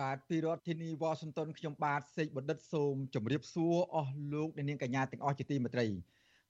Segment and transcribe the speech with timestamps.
[0.00, 5.86] បាទពីរដ្ឋធានីវ៉ាស៊ីនតោនខ្ញុំបាទសេកបណ្ឌិតសូមជម្រាបសួរអស់លោកអ្នកនាងកញ្ញាទាំងអស់ជាទីមេត្រី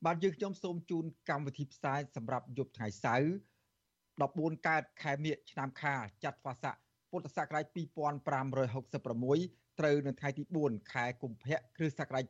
[0.07, 3.31] បាទយើងខ្ញុំសូមជូនកម្មវិធីផ្សាយសម្រាប់យប់ថ្ងៃសៅរ៍
[3.99, 6.75] 14កើតខែមិញឆ្នាំខាលចត្វាស័ក
[7.11, 12.25] ពុទ្ធសករាជ2566ត្រូវនៅថ្ងៃទី4ខែកុម្ភៈគ្រិស្តសករាជ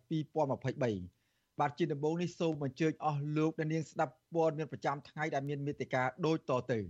[0.58, 6.84] 2023បាទជាដំបូងនេះសូមអញ្ជើញអស់លោកអ្នកនាងស្ដាប់ព័ត៌មានប្រចាំថ្ងៃដែលមានមេត្តាដូចតទៅគ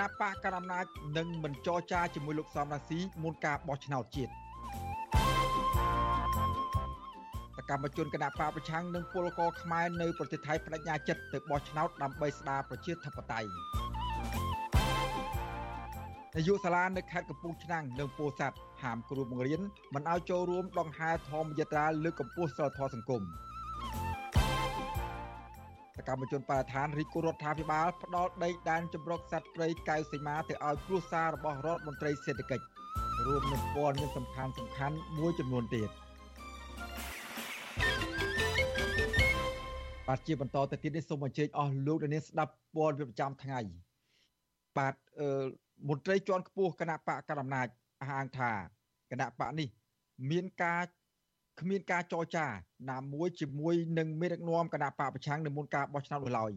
[0.00, 0.84] ណៈបកកណ្ដាលអំណាច
[1.16, 4.32] នឹងមិនចរចាជាមួយលោកសំរាស៊ីមុនការបោះឆ្នោតជាតិ
[7.70, 13.48] កម្មជនគណៈបកប្រឆាំងនិងពលករខ្មែរនៅប្រទេសថៃបដិញ្ញាចិត្តទៅបោះឆ្នោតដើម្បីស្ដារប្រជាធិបតេយ្យ
[16.36, 19.60] នាយកសាលានៅខេត្តកំពង់ឆ្នាំងនិងពោធិ៍សាត់ហាមគ្រូបង្រៀន
[19.94, 23.22] មិនឲ្យចូលរួមដង្ហែធម្មយត្រាលើកកម្ពស់សិលធម៌សង្គម
[25.96, 32.64] សកម្មជនបរិស្ថានរីករដ្ឋាភិបាលផ្ដាល់ដីដែនចម្រុកសត្វព្រៃកៅសីមាទៅឲ្យគ្រួសាររបស់រដ្ឋមន្ត្រីសេដ្ឋកិច្ច
[33.26, 35.90] រួមនឹងព័ត៌មានសំខាន់សំខាន់មួយចំនួនទៀត។
[40.08, 43.58] បាទជាបន្តទៅទៀតនេះសូមអញ្ជើញអស់លោកអ្នកនាងស្ដាប់ព័ត៌មានប្រចាំថ្ងៃ
[44.76, 45.44] បាទអឺ
[45.88, 47.66] មន្ត្រីជាន់ខ្ពស់គណៈបកកណ្ដាលអំណាច
[48.00, 48.52] អះអាងថា
[49.10, 49.68] គណៈបកនេះ
[50.30, 50.82] មានការ
[51.60, 52.46] គ្មានការចរចា
[52.90, 56.52] ណាមួយជាមួយនឹងមេដឹកនាំគណៈបកប្រឆាំងនៅមុនការបោះឆ្នោតនោះឡើយ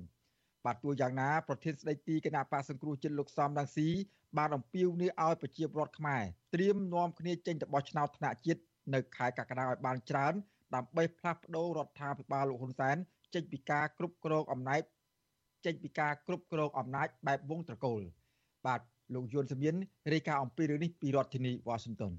[0.65, 3.87] បាទទោះយ៉ាងណាប្រធានស្ដីទីគណៈបកសង្គ្រោះជាតិលោកសំរងស៊ី
[4.37, 6.23] បានអំពាវនាវឲ្យប្រជាពលរដ្ឋខ្មែរ
[6.53, 8.61] ត្រៀមនាំគ្នាចេញទៅបោះឆ្នោតថ្នាក់ជាតិ
[8.93, 10.33] នៅខែកក្កដាឲ្យបានច្រើន
[10.75, 12.97] ដើម្បីផ្លាស់ប្តូររដ្ឋាភិបាលលោកហ៊ុនសែន
[13.33, 14.81] ចេញពីការគ្រប់គ្រងអំណាច
[15.65, 18.01] ចេញពីការគ្រប់គ្រងអំណាចបែបវងត្រកូល
[18.65, 18.81] បាទ
[19.13, 19.75] លោកយុនសមៀន
[20.13, 22.13] រាយការណ៍អំពីរឿងនេះពីរដ្ឋធានីវ៉ាស៊ីនតោន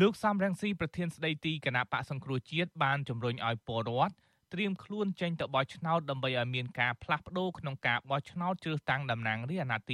[0.00, 4.14] លោកសំរងស៊ីប្រធានស្ដីទីគណៈបកសង្គ្រោះជាតិបានជំរុញឲ្យពលរដ្ឋ
[4.52, 9.86] ត្រៀមខ្លួនចេញទៅបោះឆ្នោតដើម្បីឲ្យមានការផ្លាស់ប្ដូរក្នុងការបោះឆ្នោតជ្រើសតាំងតំណាងរាស្ត្រអាណត្តិ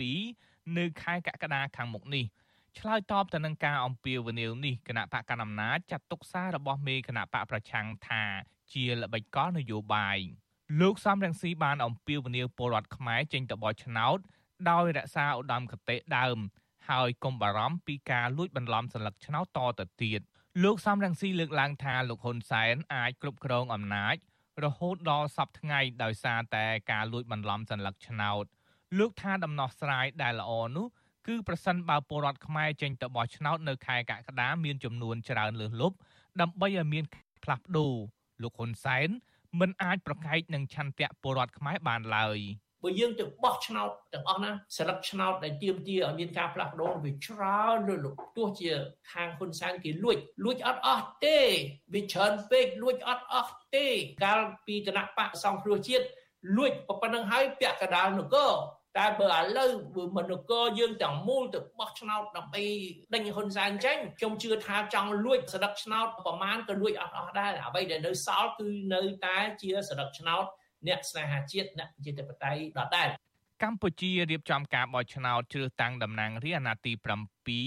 [0.00, 2.24] ទី7នៅខែកក្កដាខាងមុខនេះ
[2.78, 8.22] ឆ្លើយតបទៅនឹងការអំពាវនាវនេះគណៈបកកណ្ដាលអំណាចចាត់ទុកសាររបស់មេគណៈបកប្រឆាំងថា
[8.72, 10.18] ជាល្បិចកលនយោបាយ
[10.80, 14.18] លោកសំរងស៊ីបានអំពាវនាវពលរដ្ឋខ្មែរចេញទៅបោះឆ្នោត
[14.70, 16.38] ដោយរក្សាឧត្តមគតិដើម
[16.89, 20.21] ហើយកុំបារម្ភពីការលួចបន្លំសัญลักษณ์ឆ្នោតតទៅទៀត
[20.63, 24.15] លោកសំរងស៊ីលើកឡើងថាលោកហ៊ុនសែនអាចគ្រប់គ្រងអំណាច
[24.63, 28.43] រហូតដល់សពថ្ងៃដោយសារតែការលួចបន្លំសัญลักษณ์ឆ្នោត
[28.99, 30.87] លោកថាដំណោះស្រាយដែលល្អនោះ
[31.27, 35.95] គឺប្រសិនបើពលរដ្ឋខ្មែរចេញទៅបោះឆ្នោតនៅខែកក្កដាមានចំនួនច្រើនលើសលប់
[36.41, 37.03] ដើម្បីឲ្យមាន
[37.43, 37.93] ផ្លាស់ប្ដូរ
[38.41, 39.09] លោកហ៊ុនសែន
[39.59, 42.39] មិនអាចប្រកែកនឹងឆន្ទៈពលរដ្ឋខ្មែរបានឡើយ
[42.82, 48.70] បើយើងទៅបោះឆ្នោតទាំងអស់ណាសិលឹកឆ្នោតដែលទៀមទាឲ្យមានការផ្លាស់ប្ដូរវាច្រើនលើលោកទោះជា
[49.12, 51.38] ខាងហ៊ុនសែនគេលួចលួចអត់អស់ទេ
[51.94, 53.86] វាច្រើនពេកលួចអត់អស់ទេ
[54.24, 56.06] កាលពីគណៈបកសង្គ្រោះជាតិ
[56.56, 58.52] លួចប៉ុណ្្នឹងហើយពាក់កដាលនគរ
[58.98, 59.70] តែបើឥឡូវ
[60.16, 62.64] មនគរយើងទាំងមូលទៅបោះឆ្នោតដើម្បី
[63.14, 70.44] ដេញហ៊ុនសែនចេញខ្ញុំជឿថាចង់លួចសដឹកឆ្នោតប្រមាណក៏លួចអត់អស់ដែរអ្វីដែលនៅសល់គឺនៅតែជាសដឹកឆ្នោត
[70.86, 73.08] អ្នកស្នេហាជាតិអ្នកប្រជាធិបតេយ្យដដែល
[73.62, 76.92] កម្ពុជារៀបចំការបោះឆ្នោតជ្រើសតាំងតំណាងរាស្ត្រអាណត្តិទី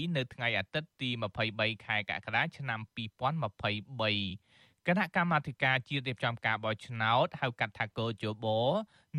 [0.06, 1.10] 7នៅថ្ងៃអាទិត្យទី
[1.48, 8.46] 23ខែកក្កដាឆ្នាំ2023គណៈកម្មាធិការជាតិរៀបចំការបោះឆ្នោតហៅកាត់ថាកោជប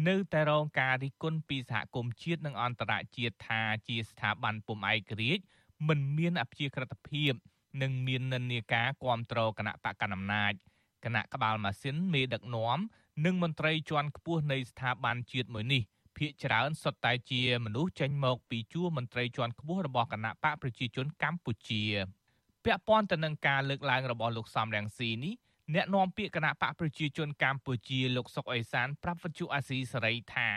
[0.07, 5.43] នៅតែរងការរិះគន់ពីសហគមន៍ជាតិនិងអន្តរជាតិថាជាស្ថាប័នពុំឯករាជ្យ
[5.87, 7.33] មិនមានអព្យាក្រឹតភាព
[7.81, 10.53] និងមាននិន្នាការគ្រប់គ្រងគណៈបកកណ្ដាលអំណាច
[11.05, 12.79] គណៈក្បាលម៉ាស៊ីនមេដឹកនាំ
[13.25, 15.81] និងមន្ត្រីជាន់ខ្ពស់នៃស្ថាប័នជាតិមួយនេះ
[16.17, 21.83] ភាកច្រើនសុទ្ធតែជាមនុស្សចេញមកពីជួរមន្ត្រីជាន់ខ្ពស់របស់គណៈបកប្រជាជនកម្ពុជា
[22.65, 25.33] ពាក់ព័ន្ធទៅនឹងការលើកឡើងរបស់លោកសំរងស៊ីនេះ
[25.73, 30.49] អ្នកនាំពាក្យគណៈបកប្រជាជនកម្ពុជាលោកសុកអេសានប្រាប់វិទ្យុអាស៊ីសេរីថា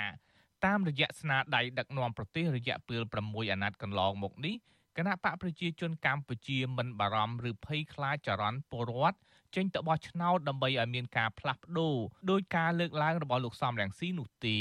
[0.64, 4.54] តាមរយៈស្នាដៃដឹកនាំប្រទេសរយៈពេល6អាណត្តិកន្លងមកនេះ
[4.98, 9.18] គណៈបកប្រជាជនកម្ពុជាមិនបារម្ភឬភ័យខ្លាចចរន្តពលរដ្ឋ
[9.54, 11.96] ចេញទៅបោះឆ្នោតដើម្បីឲ្យមានការផ្លាស់ប្ដូរ
[12.30, 14.58] ដោយការលើកឡើងរបស់លោកសំរងស៊ីនោះទេ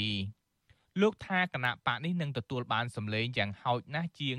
[1.02, 4.36] លោកថាគណៈបកនេះនឹងទទួលបានសម្លេងយ៉ាងហោចណាស់ជាង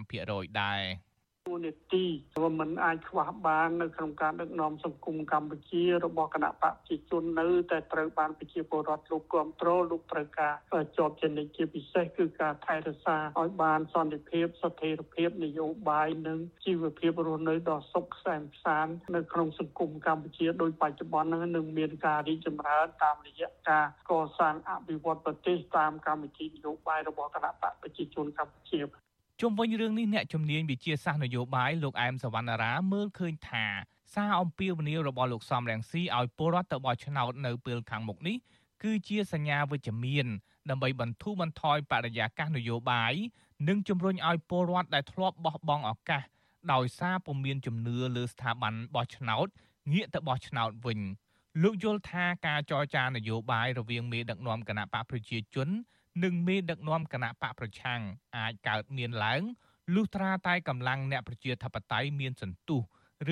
[0.00, 2.06] 75%ដែរទូួនាទី
[2.36, 10.54] ក៏មិនអាចខ្វះបាននៅក្នុងការដឹកនាំសង្គមកម្ពុជារបស់គណៈបកប្រជាជននៅតែត្រូវបានប្រជាពលរដ្ឋលោកគ្រប់គ្រងលោកត្រូវការ
[10.96, 18.86] ជាប់ចំណិចជាពិសេសគឺការថែរក្សាឲ្យបានសន្តិភាពស្ថិរភាពនយោបាយនិងជីវភាពរស់នៅដ៏សុខសែនផ្សាន
[19.16, 28.80] នៅក្នុងសង្គមកម្ពុជាដោយបច្ចុប្បន្ននឹងមានការរីកចម្រើនតាមរយៈការកសាងអភិវឌ្ឍប្រទេសតាមកម្មវិធីនយោបាយរបស់គណៈបកប្រជាជនកម្ពុជា
[29.42, 33.64] ជុំវិញរឿងនេះអ្នកជំនាញវិជាសាស្ត្រនយោបាយលោកអែមសវណ្ណារាមើលឃើញថា
[34.14, 38.36] សារអំពាវនាវរបស់លោកសំរងស៊ីឲ្យពលរដ្ឋទៅបោះឆ្នោតនៅពេលខាងមុខនេះ
[38.82, 40.26] គឺជាសញ្ញាវិជ្ជមាន
[40.70, 43.14] ដើម្បីបន្ធូរបន្ថយបរិយាកាសនយោបាយ
[43.68, 46.22] និងជំរុញឲ្យពលរដ្ឋដែលធ្លាប់បោះបង់ឱកាស
[46.72, 49.46] ដោយសារពុំមានជំនឿលើស្ថាប័នបោះឆ្នោត
[49.92, 51.00] ងាកទៅបោះឆ្នោតវិញ
[51.62, 55.68] លោកយល់ថាការចរចានយោបាយរវាងមេដឹកនាំគណៈបកប្រជាជន
[56.24, 58.00] និងមេដឹកនាំគណៈបកប្រឆាំង
[58.36, 59.42] អាចកើតមានឡើង
[59.94, 62.80] លុះត្រាតែកម្លាំងអ្នកប្រជាធិបតេយ្យមានសន្ទុះ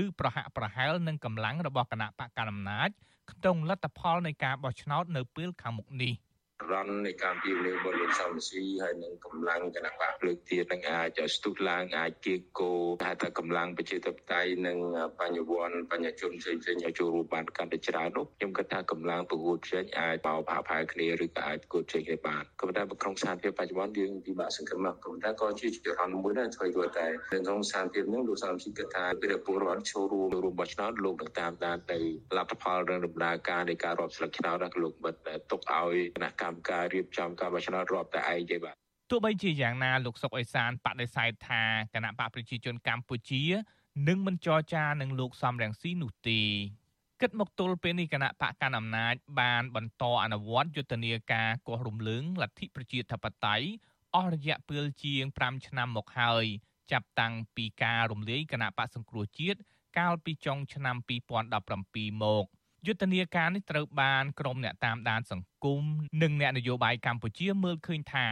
[0.03, 2.89] ឬប្រហាក់ប្រហែលនឹងកម្លាំងរបស់គណៈបកកណ្ដាលអំណាច
[3.31, 6.13] ក្នុងលទ្ធផលនៃការបោះឆ្នោតនៅពេលខាងមុខនេះ។
[6.73, 12.73] រននៃការពីលើបរិយាសំស៊ីហើយនឹងកម្លាំងគណៈបកលើកទៀតនឹងអាចស្ទុះឡើងអាចគៀកោ
[13.03, 14.79] ថាថាកម្លាំងប្រជាធិបតេយ្យនិង
[15.21, 31.99] បញ្ញវន្តបញ្ញជនផ្សេងផ្សេងឲ្យចូលរួមបានកាន់តែច្រើននោះខ្ញុំគិតថាកម្លាំងប្រកួតចេញអាចបោផាផាគ្នាឬក៏អាចប្រកួតចេញឲ្យបានក៏ប៉ុន្តែក្នុងស្ថានភាពបច្ចុប្បន្នយើងពិបាកសង្ឃឹមក៏ប៉ុន្តែក៏ជាចរន្តមួយដែរធ្វើឲ្យតែក្នុងស្ថានភាពនេះលោកសំស៊ីគិតថាពេលពលរដ្ឋចូលរួមរួមបោះឆ្នោតលោកនឹងតាមដានទៅ
[32.37, 35.15] លទ្ធផលរឿងដំណើរការនៃការរាប់ស្លឹកឆ្នោតរបស់លោកមិន
[35.51, 38.77] ទុកឲ្យគណៈកម្មការរៀបចំការបោះឆ្នោតរាប់តែឯងទេបាទ
[39.11, 41.63] ទោះបីជាយ៉ាងណាលោកសុកអេសានបដិសេធថា
[41.95, 43.45] គណៈបកប្រជាជនកម្ពុជា
[44.09, 46.41] នឹងមិនចរចានឹងលោកសំរងស៊ីនោះទេ
[47.21, 53.67] គិតមកទល់ពេលនេះគណៈបកកណ្ដាលអំណាចបានបន្តអនុវត្តយុទ្ធនាការកោះរំលើងលទ្ធិប្រជាធិបតេយ្យ
[54.15, 56.45] អស់រយៈពេលជាង5ឆ្នាំមកហើយ
[56.93, 59.59] ចាប់តាំងពីការរំលាយគណៈបកសង្គ្រោះជាតិ
[59.99, 60.97] កាលពីចុងឆ្នាំ
[61.61, 62.45] 2017មក
[62.87, 65.83] យុទ្ធនាការនេះត្រូវបានក្រុមអ្នកតាមដានសង្គម
[66.23, 68.27] និងអ្នកនយោបាយកម្ពុជាមើលឃើញថា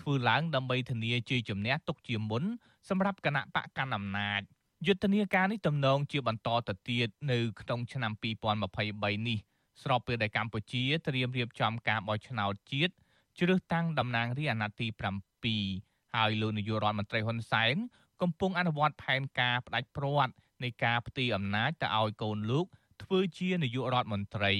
[0.00, 2.44] ធ្វើឡើងដើម្បីធានាជ័យជំនះទុកជាមុន
[2.88, 4.40] សម្រាប់គណៈបកកណ្ដាលអំណាច
[4.86, 9.38] យុទ្ធនាការនេះទំនងជាបន្តទៅទៀតនៅក្នុងឆ្នាំ2023នេះ
[9.82, 12.94] ស្របពេលដែលកម្ពុជាត្រៀមរៀបចំការបោះឆ្នោតជាតិ
[13.38, 17.76] ជ្រើសតាំងតំណាងរាស្ត្រអាណត្តិទី7ហើយលោកនាយករដ្ឋមន្ត្រីហ៊ុនសែន
[18.22, 20.32] កំពុងអនុវត្តផែនការផ្ដាច់ព្រាត់
[20.62, 22.66] នៃការផ្ទេរអំណាចទៅឲ្យកូនលោក
[23.02, 24.52] ធ្វើជានាយករដ្ឋមន្ត្រី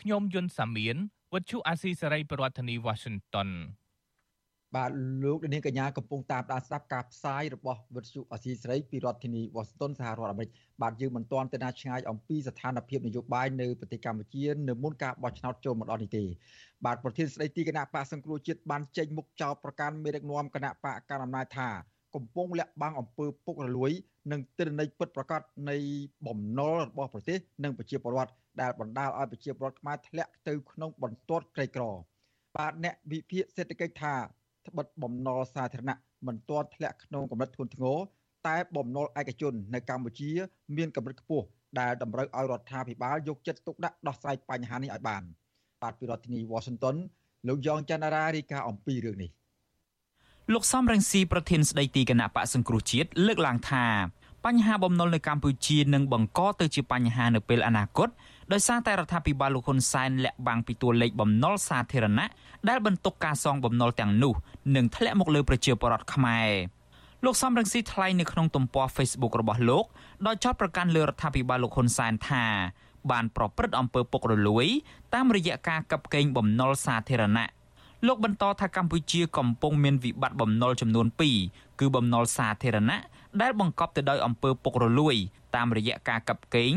[0.00, 0.96] ខ្ញុំយុនសាមៀន
[1.32, 3.48] វັດឈុអាស៊ីសេរីប្រធានាធិបតី Washington
[4.76, 4.90] បាទ
[5.24, 10.50] លោកនាងកញ្ញាកំពុងតាមដានស្ដាប់ការផ្សាយរបស់វិទ្យុអាស៊ីសេរីពីរដ្ឋធានី Washington សហរដ្ឋអាមេរិក
[10.82, 16.24] បាទយើងមិនទាន់ទៅណាឆ្ងាយអំពីស្ថានភាពនយោបាយនៅប្រទេសកម្ពុជានៅមុនការបោះឆ្នោតចូលមកដល់នេះទេ
[16.84, 21.68] បាទប្រធានស្ដីទីគណៈបកសង្គ្រោះជាតិបានចេញមុខចោទប្រកាន់មេដឹកនាំគណៈបកកណ្ដាលអំណាចថា
[22.14, 23.92] កំពុងលាក់បាំងអំពើពុករលួយ
[24.32, 25.40] និងទិន្នន័យពិតប្រាកដ
[25.70, 25.76] នៃ
[26.26, 31.84] បំណុលរបស់ប្រទេសនិងប្រជាពលរដ្ឋដែលបណ្ដាលឲ្យប្រជាពលរដ្ឋខ្មែរធ្លាក់ទៅក្នុងបន្ទាត់ក្រីក្រ
[32.56, 34.14] បាទអ្នកវិភាគសេដ្ឋកិច្ចថា
[34.66, 37.98] ត្បិតបំណុលសាធារណៈមិនទាន់ធ្លាក់ក្នុងកម្រិតធ្ងន់ធ្ងរ
[38.48, 40.30] តែបំណុលឯកជននៅកម្ពុជា
[40.76, 41.46] មានកម្រិតខ្ពស់
[41.80, 45.22] ដែលតម្រូវឲ្យរដ្ឋាភិបាលយកចិត្តទុកដាក់ដោះស្រាយបញ្ហានេះឲ្យបាន
[45.82, 46.96] បាទពីរដ្ឋធានី Washington
[47.48, 49.30] លោកយ៉ងច័ន្ទរារាយការណ៍អំពីរឿងនេះ
[50.54, 53.86] លោកសំរងស៊ីប្រធានស្ដីទីគណៈបកសង្គ្រោះជាតិលើកឡើងថា
[54.46, 58.08] បញ្ហាបំណុលនៅកម្ពុជានឹងបង្កទៅជាបញ្ហានៅពេលអនាគត
[58.52, 62.26] ដោយសារតែរដ្ឋាភិបាលលោកហ៊ុនសែនលាក់បាំងពីតួលេខបំណុលសាធារណៈ
[62.68, 64.34] ដែលបន្ទុកការសងបំណុលទាំងនោះ
[64.76, 66.50] នឹងធ្លាក់មកលើប្រជាពលរដ្ឋខ្មែរ
[67.24, 69.84] លោកសំរងស៊ីថ្លែងនៅក្នុងទំព័រ Facebook របស់លោក
[70.26, 72.44] ដោយចោទប្រកាន់លើរដ្ឋាភិបាលលោកហ៊ុនសែនថា
[73.10, 74.66] បានប្រព្រឹត្តអំពើពុករលួយ
[75.14, 77.48] តាមរយៈការកាប់កេងបំណុលសាធារណៈ
[78.06, 81.06] លោកបន្តថាកម្ពុជាកំពុងមានវិបត្តិបំណុលចំនួន
[81.42, 82.98] 2គឺបំណុលសាធារណៈ
[83.40, 85.16] ដែលបង្កប់ទៅដោយអំពើពុករលួយ
[85.56, 86.74] តាមរយៈការកាប់កេង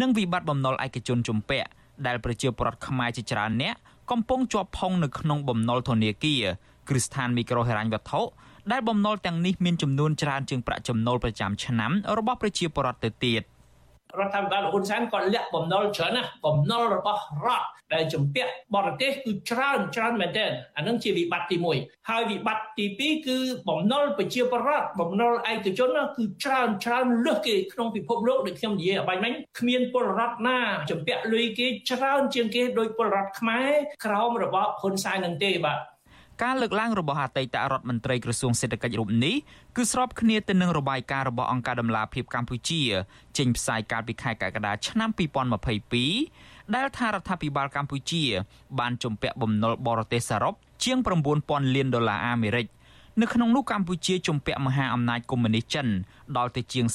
[0.00, 1.68] និងវិបត្តិបំណុលឯកជនជំពាក់
[2.06, 3.74] ដែលប្រជាពលរដ្ឋខ្មែរជាច្រើនអ្នក
[4.10, 6.42] កំពុងជាប់ផុងនៅក្នុងបំណុលធនាគារ
[6.88, 8.20] គ្រឹះស្ថានមីក្រូហិរញ្ញវត្ថុ
[8.72, 13.42] ដែលបំណុលទាំងនេះមានចំនួនច្រើនជាងប្រាក់ចំណូលប្រចាំឆ្នាំរបស់ប្រជាពលរដ្ឋទៅទៀត។
[14.18, 23.38] រដ្ឋាភិបាលហ៊ុនសែនក៏លាក់បំណុលច្រើនណាស់បំណុលរបស់រដ្ឋដែលជំពាក់បរទេសគឺច្រើនច្រើនមែនទែនអានឹងជាវិបត្តិទី1ហើយវិបត្តិទី2គឺ
[23.68, 30.58] បំណុលប្រជាពលរដ្ឋបំណុលឯកជនគឺច្រើនច្រើនលើសគេក្នុងពិភពលោកដូចខ្ញុំនិយាយអបាញ់មិញគ្មានពលរដ្ឋណា
[30.90, 33.70] ជំពាក់លុយគេច្រើនជាងគេដោយពលរដ្ឋខ្មែរ
[34.04, 35.78] ក្រោមរបបហ៊ុនសែននឹងទេបាទ
[36.42, 39.36] ការលើកឡើងរបស់អតីតរដ្ឋមន្ត្រីក្រសួងសេដ្ឋកិច្ចរូបនេះ
[39.76, 42.82] គឺស្របគ្នាទៅនឹងរបាយការណ៍របស់អង្គការដំឡាភិបកម្ពុជា
[43.38, 45.10] ចេញផ្សាយកាលពីខែកក្កដាឆ្នាំ
[45.92, 48.24] 2022ដែលថារដ្ឋាភិបាលកម្ពុជា
[48.78, 50.54] បានជំពាក់បំណុលបរទេសសរុប
[50.84, 50.98] ជាង
[51.36, 52.66] 9000លានដុល្លារអាមេរិក
[53.20, 55.86] នៅក្នុងនោះកម្ពុជាជំពាក់មហាអំណាចកុម្មុយនីសចិន
[56.36, 56.86] ដល់ទៅជាង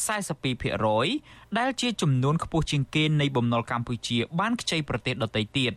[0.75, 5.73] 42%ដែលជាចំនួនខ្ពស់ជាងគេនៃបំណុលកម្ពុជាបានខ្ចីប្រទេសដទៃទៀត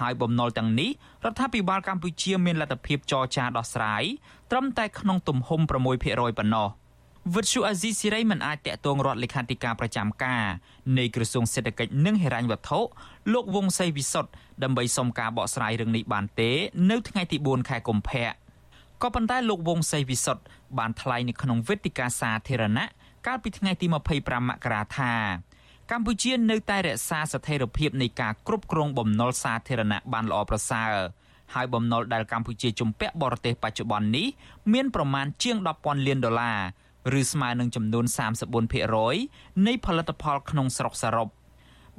[0.00, 0.90] ហើយបំណុលទាំងនេះ
[1.24, 4.02] រដ្ឋាភិបាលកម្ពុជាមានលទ្ធភាពចរចាដោះស្រាយ
[4.50, 6.68] ត្រឹមតែក្នុងទំហំ6%ប៉ុណ្ណោះ
[7.34, 10.44] វិទ្យុអាស៊ីសេរីមិនអាចតាក់ទងរដ្ឋលេខាធិការប្រចាំការ
[10.98, 12.80] នៃក្រសួងសេដ្ឋកិច្ចនិងហិរញ្ញវត្ថុ
[13.32, 14.30] លោកវង្សសីវិសុទ្ធ
[14.62, 16.50] ដើម្បីសុំការបកស្រាយរឿងនេះបានទេ
[16.90, 18.28] នៅថ្ងៃទី4ខែកុម្ភៈ
[19.02, 20.42] ក៏ប៉ុន្តែលោកវង្សសីវិសុទ្ធ
[20.78, 22.84] បានថ្លែងនៅក្នុងវេទិកាសាធារណៈ
[23.26, 25.12] កាលពីថ្ងៃទី25មករាថា
[25.90, 30.92] កម្ពុជានៅតែរក្សាស្ថិរភាពនៃការគ្រប់គ្រងបំណុលសាធារណៈបានល្អប្រសើរ
[31.54, 34.26] ហើយបំណុលដែលកម្ពុជាជំពាក់បរទេសបច្ចុប្បន្ននេះ
[34.72, 38.04] មានប្រមាណជាង10,000លានដុល្លារឬស្មើនឹងចំនួន
[38.86, 41.28] 34%នៃផលិតផលក្នុងស្រុកសរុប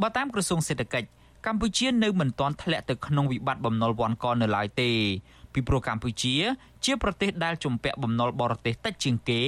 [0.01, 1.07] បើតាមក្រសួងសេដ្ឋកិច្ច
[1.45, 4.91] កម្ពុជានៅមិនទាន់ធ្លាក់ទៅក្នុងវិបត្តិបំណុលវ័នកនៅឡើយទេ
[5.53, 6.36] ពីព្រោះកម្ពុជា
[6.86, 9.41] ជាប្រទេសដែលជំពាក់បំណុលបរទេសតិចជាងគេ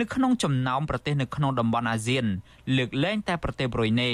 [0.00, 2.24] នៅក្នុងចំណោមប្រទេសនៅក្នុងតំបន់អាស៊ាន
[2.76, 4.12] លើកលែងតែប្រទេសប្រ៊ុយណេ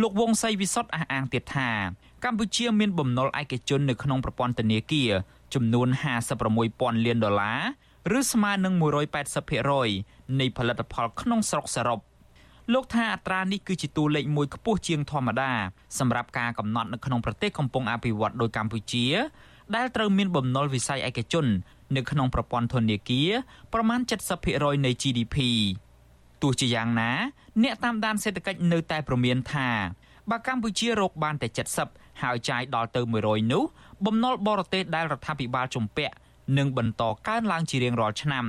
[0.00, 1.70] លោកវង្សសីវិសុទ្ធអះអាងទៀតថា
[2.24, 5.10] កម្ពុជាមានបំណុលឯកជននៅក្នុងប្រព័ន្ធធនាគារ
[5.54, 5.88] ចំនួន
[6.46, 7.54] 56,000លានដុល្លា
[8.12, 12.00] រឬស្មើនឹង180%នៃផលិតផលក្នុងស្រុកសរុប
[12.72, 15.52] លោកថាអត្រានេះគឺជាតួលេខមួយខ្ពស់ជាងធម្មតា
[15.98, 19.06] សម្រាប់ការកំណត់នៅក្នុងប្រទេសកំពុងអភិវឌ្ឍដោយកម្ពុជា
[19.76, 21.46] ដែលត្រូវមានបំណុលវិស័យឯកជន
[21.96, 23.30] នៅក្នុងប្រព័ន្ធធនាគារ
[23.72, 24.00] ប្រមាណ
[24.42, 25.36] 70%នៃ GDP
[26.42, 27.10] ទោះជាយ៉ាងណា
[27.62, 29.68] អ្នកតាមដានសេដ្ឋកិច្ចនៅតែព្រមានថា
[30.30, 31.48] បើកម្ពុជារកបានតែ
[31.84, 33.62] 70ហើយចាយដល់ទៅ100នោះ
[34.06, 36.14] បំណុលបរទេសដែលរដ្ឋាភិបាលជំពាក់
[36.58, 38.46] នឹងបន្តកើនឡើងជារៀងរាល់ឆ្នាំ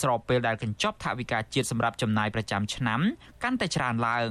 [0.00, 3.00] ស្របពេលដែលកញ្ចប់ថវិកាជាតិសម្រាប់ចំណាយប្រចាំឆ្នាំ
[3.42, 4.30] កាន់តែច្រើនឡើង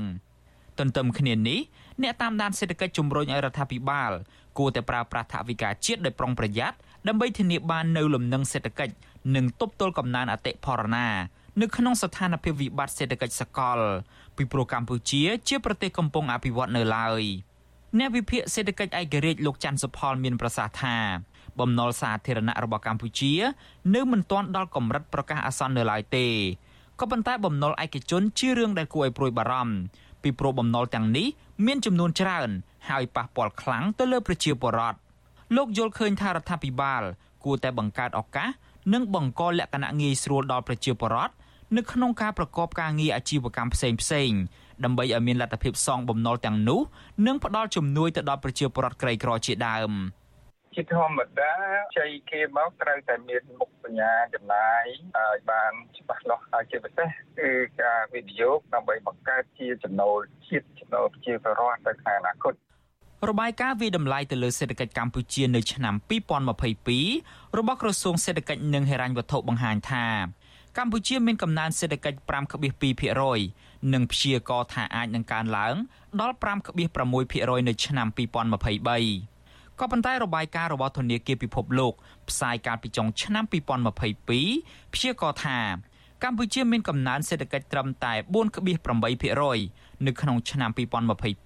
[0.80, 1.60] ទន្ទឹមគ្នានេះ
[2.04, 4.12] អ្នកតាមដានសេដ្ឋកិច្ចជំរុញឲ្យរដ្ឋាភិបាល
[4.60, 8.94] គួរតែប្រើប្រាស់ថវិកាជាតិដោយប្រុងប្រយ័ត្នដើម្បីធានាបាននូវលំនឹងសេដ្ឋកិច្ច
[9.36, 11.08] និងទប់ទល់កំណើនអតិផរណា
[11.62, 13.80] នៅក្នុងស្ថានភាពវិបត្តិសេដ្ឋកិច្ចសកល
[14.38, 17.24] ពីព្រោះកម្ពុជាជាប្រទេសកំពុងអភិវឌ្ឍនៅឡើយ
[17.98, 20.98] អ្នកវិភាគសេដ្ឋកិច្ចឯករាជ្យលោកច័ន្ទសុផលមានប្រសាសន៍ថា
[21.60, 23.34] បំណុលសាធារណៈរបស់កម្ពុជា
[23.96, 26.28] នៅមិនទាន់ដល់កម្រិតប្រកាសអាសន្ននៅឡើយទេ
[27.00, 29.76] ក៏ប៉ុន្តែបំណុលឯកជនជារឿងដែលគួរឲ្យព្រួយបារម្ភ
[30.24, 31.28] ពីព្រោះបំណុលទាំងនេះ
[31.66, 32.50] មានចំនួនច្រើន
[32.90, 34.98] ហើយប៉ះពាល់ខ្លាំងទៅលើប្រជាពលរដ្ឋ
[35.56, 37.04] លោកយល់ឃើញថារដ្ឋាភិបាល
[37.44, 38.50] គួរតែបង្កើតឱកាស
[38.94, 41.34] និងបង្កលក្ខណៈងាយស្រួលដល់ប្រជាពលរដ្ឋ
[41.78, 44.32] នៅក្នុងការប្រកបការងារអាជីវកម្មផ្សេងផ្សេង
[44.84, 46.82] ដើម្បីឲ្យមានលទ្ធភាពសងបំណុលទាំងនោះ
[47.28, 49.92] និងផ្ដល់ជំនួយទៅដល់ប្រជាពលរដ្ឋក្រីក្រជាដើម។
[50.76, 51.54] ជាធម្មតា
[51.98, 54.84] ជ័យគេមកត្រូវតែមានមុខបញ្ញាចំណាយ
[55.18, 57.50] ឲ្យបានច្បាស់លាស់ហើយជាពិសេសគឺ
[57.82, 62.54] ការវិនិយោគដើម្បីបង្កើតជាចំណូលជាតិចំណូលប្រជាពលរដ្ឋទៅខាងអនាគត
[63.30, 65.96] របាយការណ៍វិតម្លៃទៅលើសេដ្ឋកិច្ចកម្ពុជានៅឆ្នាំ
[66.90, 70.06] 2022របស់ក្រសួងសេដ្ឋកិច្ចនិងហិរញ្ញវត្ថុបង្ហាញថា
[70.78, 72.18] កម្ពុជាមានកំណើនសេដ្ឋកិច្ច
[73.06, 75.76] 5.2%និងព្យាករថាអាចនឹងកើនឡើង
[76.20, 79.39] ដល់5.6%នៅឆ្នាំ2023
[79.80, 81.94] ក៏ប៉ុន្តែរបាយការណ៍របស់ធនាគារពិភពលោក
[82.30, 85.60] ផ្សាយកាលពីចុងឆ្នាំ2022ព្យាករណ៍ថា
[86.24, 88.14] កម្ពុជាមានកំណើនសេដ្ឋកិច្ចត្រឹមតែ
[88.90, 90.70] 4.8%នៅក្នុងឆ្នាំ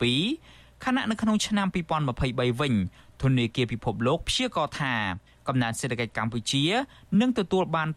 [0.09, 2.73] 2022ខណៈនៅក្នុងឆ្នាំ2023វិញ
[3.21, 4.93] ធនាគារពិភពលោកព្យាករណ៍ថា
[5.47, 6.63] កំណើនសេដ្ឋកិច្ចកម្ពុជា
[7.21, 7.89] នឹងទទួលបាន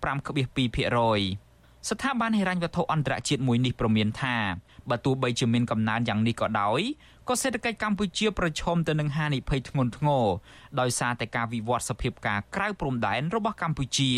[0.70, 4.36] 5.2%ស្ថាប័នហិរញ្ញវត្ថុអន្តរជាតិមួយនេះប្រមានថា
[4.90, 6.80] បើទោះបីជាមានកំណើនយ៉ាងនេះក៏ដោយ
[7.30, 10.26] ក៏សេដ្ឋកិច្ចកម្ពុជាប្រឈមទៅនឹងហានិភ័យធ្ងន់ធ្ងរ
[10.80, 14.12] ដោយសារតែការវិវត្តសភាពការក្រៅព្រំដែនរបស់កម្ពុជា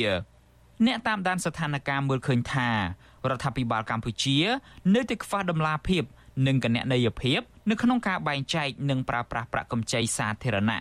[0.86, 4.38] អ្នកតាមដានស្ថានភាពមើលឃើញថារដ្ឋាភិបាលកម្ពុជា
[4.94, 6.02] នៅតែខ្វះដំណាភាព
[6.46, 10.80] និងកណន័យភាពនៅក្នុងការបែងចែកនិងប្រើប្រាស់ប្រាក់កម្ចីសាធារណៈ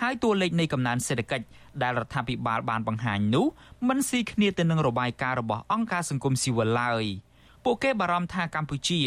[0.00, 1.46] ហើយតួលេខនៃកំណើនសេដ្ឋកិច្ច
[1.82, 3.46] ដែលរដ្ឋាភិបាលបានបង្ហាញនោះ
[3.88, 7.06] មិនស៊ីគ្នាទៅនឹងរបាយការណ៍របស់អង្គការសង្គមស៊ីវិលឡើយ។
[7.64, 9.00] ពួកគេបារម្ភថាកម្ពុជា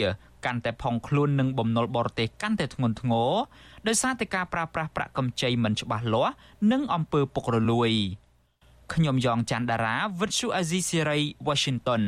[0.46, 3.32] កាន់តែផុងខ្លួននឹងបំណុលបរទេសកាន់តែធ្ងន់ធ្ងរ
[3.88, 6.34] ដោយសារតែការប្រើប្រាស់ប្រាក់កម្ចីមិនច្បាស់លាស់
[6.72, 7.92] និងអំពើពុករលួយ
[8.94, 12.04] ខ្ញុំយ៉ងច័ន្ទដារាវិទ្យុអាស៊ីសេរី Washington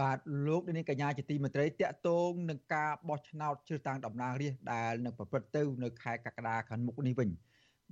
[0.00, 7.28] បាទលោកនាងកញ្ញាជាទីមេត្រីតកតងនឹងការបោះឆ្នោតជ្រើសតាំងតំណាងរាស្ត្រដែលនឹងប្រព្រឹត្តទៅនៅខែកក្កដាខាងមុខនេះវិញ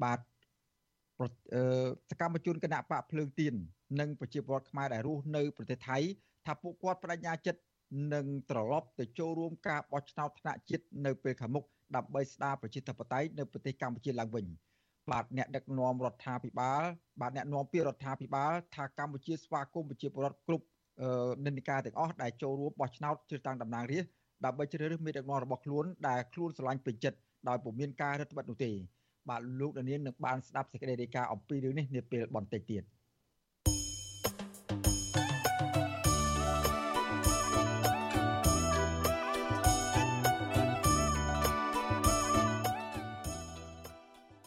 [0.03, 0.19] បាទ
[2.11, 3.55] សកម្មជនគណៈបកភ្លើងទៀន
[4.01, 5.99] និងប្រជាពលរដ្ឋខ្មែរដែលរស់នៅប្រទេសថៃ
[6.47, 7.61] ថាពួកគាត់បដិញ្ញាចិត្ត
[8.15, 11.65] នឹងត្រឡប់ទៅចូលរួមការបោះឆ្នោតថ្នាក់ជាតិនៅពេលខាងមុខ
[11.97, 14.47] ដើម្បីស្ដារប្រជាធិបតេយ្យនៅប្រទេសកម្ពុជាឡើងវិញ
[15.11, 16.83] បាទអ្នកដឹកនាំរដ្ឋាភិបាល
[17.21, 20.67] បាទអ្នកនាំពាក្យរដ្ឋាភិបាល ថាកម្ពុជាស្វាគមន៍ប្រជាពលរដ្ឋគ្រប់
[21.45, 24.13] និន្នាការទាំងអស់ដែលចូលរួមបោះឆ្នោតជ្រើសតាំងតំណាងរាស្ត្រ
[24.45, 27.19] ដើម្បីជ្រើសរើសមេដឹកនាំរបស់ខ្លួនដែលខ្លួនស្រឡាញ់ពេញចិត្ត
[27.49, 28.71] ដោយពុំមានការរឹតបន្តឹងនោះទេ
[29.29, 32.83] បាទលោកដានៀងនឹងបានស្ដាប់សេចក្តីរាយការណ៍អំពីរឿងនេះនាពេលបន្តិចទៀត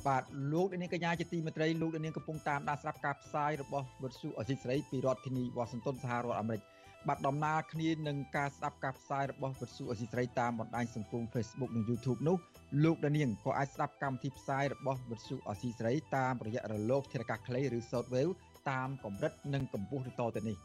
[0.08, 6.62] បាទលោកនាងកញ្ញាជាទីមេត្រីលោកនាងកំពុងតាមដានស្ដាប់ការផ្សាយរបស់វិទ្យុអស៊ីសេរីពីរដ្ឋធានីវ៉ាស៊ីនតោនសហរដ្ឋអាមេរិក
[7.08, 12.38] បាទដំណើរគ្នានឹងការស្ដាប់ការផ្សាយរបស់វិទ្យុអស៊ីសេរីតាមបណ្ដាញសង្គម Facebook និង YouTube នោះ
[12.84, 18.34] លោកនាងក៏អាចស្ដាប់កម្មវិធីផ្សាយរបស់វិទ្យុអស៊ីសេរីតាមរយៈរលកធារកាសខ្លីឬ Shortwave
[18.70, 20.58] តាមកម្រិតនិងកម្ពស់ទៅទៅនេះ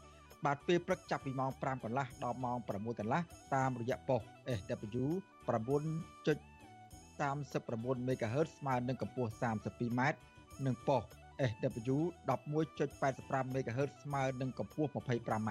[0.45, 3.21] បាទពេលព្រឹកចាប់ពីម៉ោង5កន្លះដល់ម៉ោង6កន្លះ
[3.55, 4.21] តាមរយៈប៉ុស
[4.59, 5.05] SW
[7.21, 10.01] 9.39 MHz ស្មើនឹងកម្ពស់ 32m
[10.65, 11.03] និងប៉ុស
[11.51, 11.97] SW
[12.29, 15.49] 11.85 MHz ស្មើនឹងកម្ពស់ 25m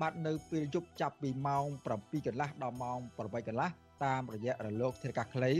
[0.00, 1.64] បាទនៅពេលយប់ចាប់ពីម៉ោង
[1.96, 3.70] 7កន្លះដល់ម៉ោង8កន្លះ
[4.04, 5.52] តាមរយៈរលកធាតុអាកាសខ្លី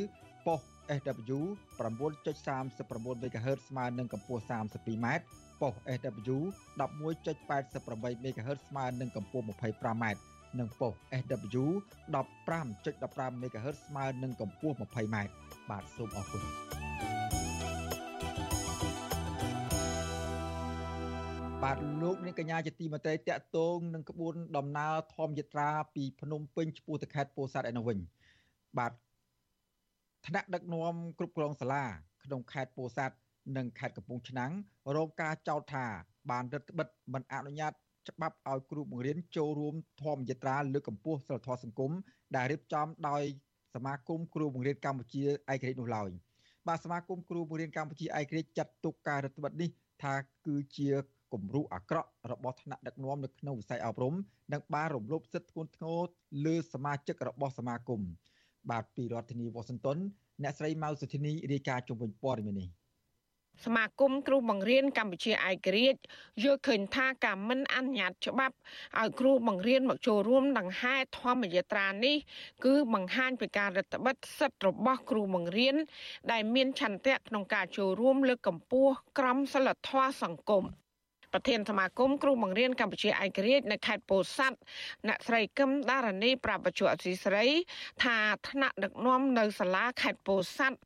[0.47, 0.61] ប៉ុស
[0.99, 1.41] SW
[1.79, 5.07] 9.39 MHz ស្មើនឹងកម្ពស់ 32m
[5.61, 6.39] ប៉ុស SW
[6.81, 10.05] 11.88 MHz ស្មើនឹងកម្ពស់ 25m
[10.59, 11.65] និងប៉ុស SW
[12.53, 15.17] 15.15 MHz ស្មើនឹងកម្ពស់ 20m
[15.71, 16.43] បាទសូមអរគុណ
[21.63, 27.99] បាទលោកនាងកញ្ញាជាទីមេត្រីតកតងនឹងក្បួនដំណើរធម្មយាត្រាពីភ្នំពេញឆ្ពោះទៅខេត្តពោធិ៍សាត់ឯនោះវិញ
[28.79, 28.93] បាទ
[30.27, 31.85] ថ្នាក់ដឹកនាំគ្រប់គ្រងសាលា
[32.25, 33.17] ក្នុងខេត្តពោធិ៍សាត់
[33.57, 34.53] និងខេត្តកំពង់ឆ្នាំង
[34.97, 35.87] រងការចោទថា
[36.31, 37.73] បានរដ្ឋបិទមិនអនុញ្ញាត
[38.09, 41.93] ច្បាប់ឲ្យគ្រូបង្រៀនចូលរួមធម្មយាត្រាលើកកម្ពស់សិលធម៌សង្គម
[42.37, 43.23] ដែលរៀបចំដោយ
[43.75, 45.23] សមាគមគ្រូបង្រៀនកម្ពុជា
[45.53, 46.11] ឯករាជ្យនោះឡើយ
[46.69, 49.71] បាទសមាគមគ្រូបង្រៀនកម្ពុជាឯករាជ្យចាត់ទុកការរដ្ឋបិទនេះ
[50.03, 50.15] ថា
[50.47, 50.89] គឺជា
[51.33, 54.15] គំរូអាក្រក់របស់ថ្នាក់ដឹកនាំនៅក្នុងវិស័យអប់រំ
[54.53, 56.01] និងបានរំលោភសិទ្ធិធ្ងន់ធ្ងរ
[56.47, 58.01] លើសមាជិករបស់សមាគម
[58.71, 59.99] បាទពីរដ្ឋធានីវ៉ាស៊ីនតោន
[60.43, 62.69] អ្នកស្រីម៉ៅសុធីនីរាយការណ៍ជុំវិញព័ត៌មាននេះ
[63.65, 66.01] សមាគមគ្រូបង្រៀនកម្ពុជាឯករាជ្យ
[66.43, 68.57] យល់ឃើញថាការមិនអនុញ្ញាតច្បាប់
[69.01, 72.17] ឲ្យគ្រូបង្រៀនមកចូលរួមដង្ហែធម្មយាត្រានេះ
[72.65, 75.77] គឺបង្ហាញពីការរដ្ឋបិទសិទ្ធិរបស់គ្រូបង្រៀន
[76.33, 80.65] ដែលមានឆន្ទៈក្នុងការចូលរួមលើកកម្ពស់ក្រមសីលធម៌សង្គម
[81.33, 84.59] ប្រធានសមាគមគ្រូបង្រៀនកម្ពុជាឯករាជ្យនៅខេត្តពោធិ៍សាត់
[85.09, 87.45] អ្នកស្រីកឹមដារនីប្រាប់បច្ចុប្បន្នអសីស្រី
[88.03, 88.17] ថា
[88.49, 90.79] ថ្នាក់ដឹកនាំនៅសាលាខេត្តពោធិ៍សាត់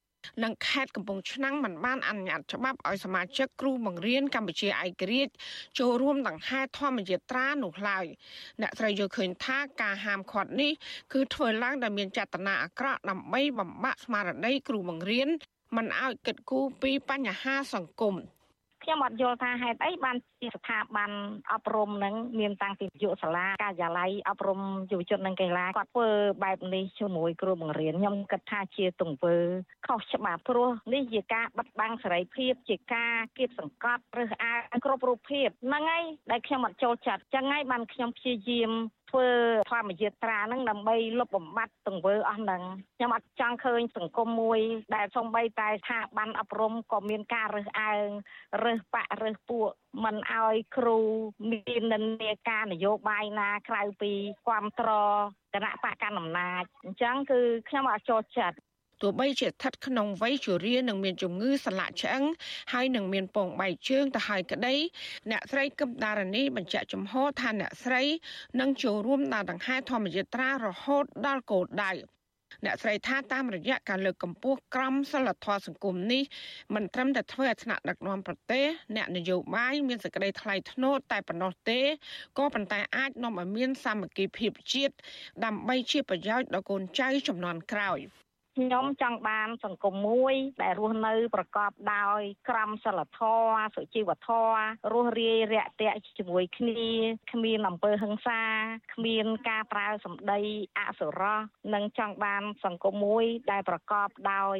[0.42, 5.32] និងខេត្តកំពង់ឆ្នាំងមិនបានអនុញ្ញាតច្បាប់ឲ្យសមាជិកគ្រូបង្រៀនកម្ពុជាឯករាជ្យ
[5.78, 8.06] ចូលរួមដង្ហែធម្មយាត្រានោះឡើយ
[8.60, 10.72] អ្នកស្រីយល់ឃើញថាការហាមឃាត់នេះ
[11.12, 15.28] គឺធ្វើឡើងដោយមានចេតនាអាក្រក់ដើម្បីបំបាក់ស្មារតីគ្រូបង្រៀន
[15.76, 18.16] មិនឲ្យគិតគូរពីបញ្ហាសង្គម
[18.84, 21.10] ខ្ញុំអត់យល់ថាហេតុអីបានជាស្ថាប័ន
[21.52, 26.08] អប់រំនឹងមានតាំងពីយុសាលាការិយាល័យអប់រំយុវជននិងកីឡាគាត់ធ្វើ
[26.44, 29.36] បែបនេះជាមួយគ្រូបង្រៀនខ្ញុំគិតថាជាទង្វើ
[29.86, 38.70] ខុសច្បាប់ព្រោះនេះជាការបិទបាំងសេរីភាពជាការគៀបសង្កត់រើសអើងគ្រប់រូបភាពហ្នឹងហើយដែលខ្ញុំអត់ចូលចិត្តចឹងហើយបានខ្ញុំព្យាយាម
[39.10, 39.28] ធ្វើ
[39.70, 42.62] ធម្មយាត្រាហ្នឹងដើម្បីលុបបំបាត់ទង្វើអស់ហ្នឹង
[42.96, 44.60] ខ្ញុំអត់ចង់ឃើញសង្គមមួយ
[44.94, 48.06] ដែលសំបីតែស្ថាប័នអប់រំក៏មានការរើសអើង
[48.64, 49.68] រើសបាក់រើសពួក
[50.04, 50.98] មិនអោយគ្រូ
[51.50, 54.12] មាននិន្នាការនយោបាយណាក្រៅពី
[54.46, 54.90] គ្រប់ត្រ
[55.54, 58.56] គណៈបកកណ្ដាលអំណាចអញ្ចឹងគឺខ្ញុំអត់ចូលចិត្ត
[59.02, 62.24] ទោះបីជាស្ថិតក្នុងវ័យជរានិងមានជំងឺសន្លាក់ឆ្អឹង
[62.72, 64.74] ហើយនឹងមានពងបែកជើងទៅហើយក្តី
[65.30, 68.02] អ្នកស្រីកឹមដារនីបញ្ជាក់ចំហថាអ្នកស្រី
[68.60, 71.92] នឹងចូលរួមដល់ដង្ហែធម្មយាត្រារហូតដល់គោលដៅ
[72.64, 76.22] អ្នកស្រីថាតាមរយៈការលើកកម្ពស់ក្រមសីលធម៌សង្គមនេះ
[76.74, 78.64] មិនត្រឹមតែធ្វើឲ្យថ្នាក់ដឹកនាំប្រទេស
[78.96, 81.80] អ្នកនយោបាយមានសេចក្តីថ្លៃថ្នូរតែប៉ុណ្ណោះទេ
[82.38, 84.94] ក៏ប៉ុន្តែអាចនាំឲ្យមានសាមគ្គីភាពជាតិ
[85.44, 88.00] ដើម្បីជាប្រយោជន៍ដល់កូនចៅចំនួនក្រោយ។
[88.56, 94.60] ខ្ញុំចង់បានសង្គមមួយ ដែលរស់នៅ ប្រកបដោយ ក្រមសីលធម៌សុជីវធម៌
[94.92, 96.82] រស់រាយរាក់ទាក់ជាមួយគ្នា
[97.32, 98.42] គ្មានអំពើហិង្សា
[98.94, 100.40] គ្មានការប្រើសម្ដី
[100.78, 101.40] អសុរោះ
[101.74, 104.56] និងចង់បាន សង្គមមួយ ដែលប្រកបដោយ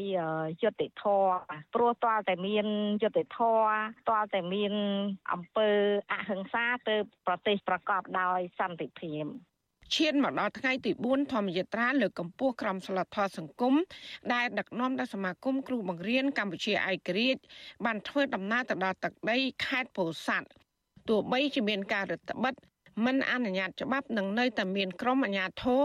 [0.63, 1.35] យុត្តិធម៌
[1.75, 2.67] ព្រោះតើតែមាន
[3.03, 3.71] យុត្តិធម៌
[4.11, 4.73] តើតែមាន
[5.33, 5.71] អំពើ
[6.13, 9.25] អហិង្សាទៅប្រទេសប្រកបដោយសន្តិភាព
[9.97, 13.75] ឈានមកដល់ថ្ងៃទី4ធម្មយាត្រាលើកកម្ពស់ក្រមសីលធម៌សង្គម
[14.33, 17.43] ដែលដឹកនាំដោយសមាគមគ្រូបង្រៀនកម្ពុជាឯករាជ្យ
[17.85, 20.49] បានធ្វើដំណើរទៅដល់ទឹកដីខេត្តពោធិ៍សាត់
[21.09, 22.55] ទោះបីជាមានការរដ្ឋបិទ
[23.07, 25.83] មិនអនុញ្ញាតច្បាប់នឹងនៅតែមានក្រុមអាជ្ញាធរ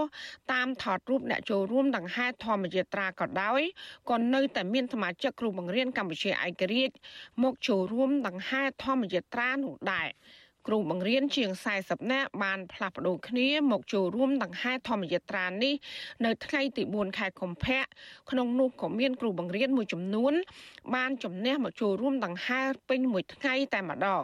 [0.53, 3.61] តាមថតរូបអ្នកចូលរួមដង្ហែធម្មយាត្រាក៏ដោយ
[4.09, 6.95] ក៏នៅតែមានសមាជិកគ្រូបង្រៀនកម្ពុជាឯករាជ្យ
[7.43, 10.07] មកចូលរួមដង្ហែធម្មយាត្រានោះដែរ
[10.67, 11.49] គ្រូបង្រៀនជាង
[11.81, 15.73] 40នាក់បានផ្លាស់ប្ដូរគ្នាមកចូលរួមដង្ហែធម្មយាត្រានេះ
[16.25, 17.83] នៅថ្ងៃទី4ខែកុម្ភៈ
[18.29, 20.33] ក្នុងនោះក៏មានគ្រូបង្រៀនមួយចំនួន
[20.95, 24.23] បានជំនះមកចូលរួមដង្ហែពេញមួយថ្ងៃតែម្ដង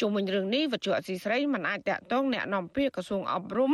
[0.00, 3.72] ជុំវិញរឿងនេះវត្ថុអសីស្រីមិនអាចតាក់ទងអ្នកនាំពាក្យក្រសួងអប់រំ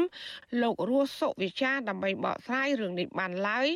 [0.63, 3.69] លោករស់សុវិជាដើម្បីបកស្រាយរឿងនេះបានឡើយ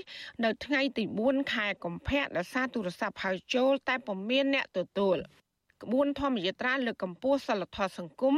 [0.44, 5.18] នៅថ្ងៃទី4ខែកុម្ភៈដែលសារទូរស័ព្ទហៅចូល តែពុំមានអ្នកទទួល។
[5.82, 8.34] ក្បួនធម្មយាត្រាលើកកម្ពស់សិលធម៌សង្គម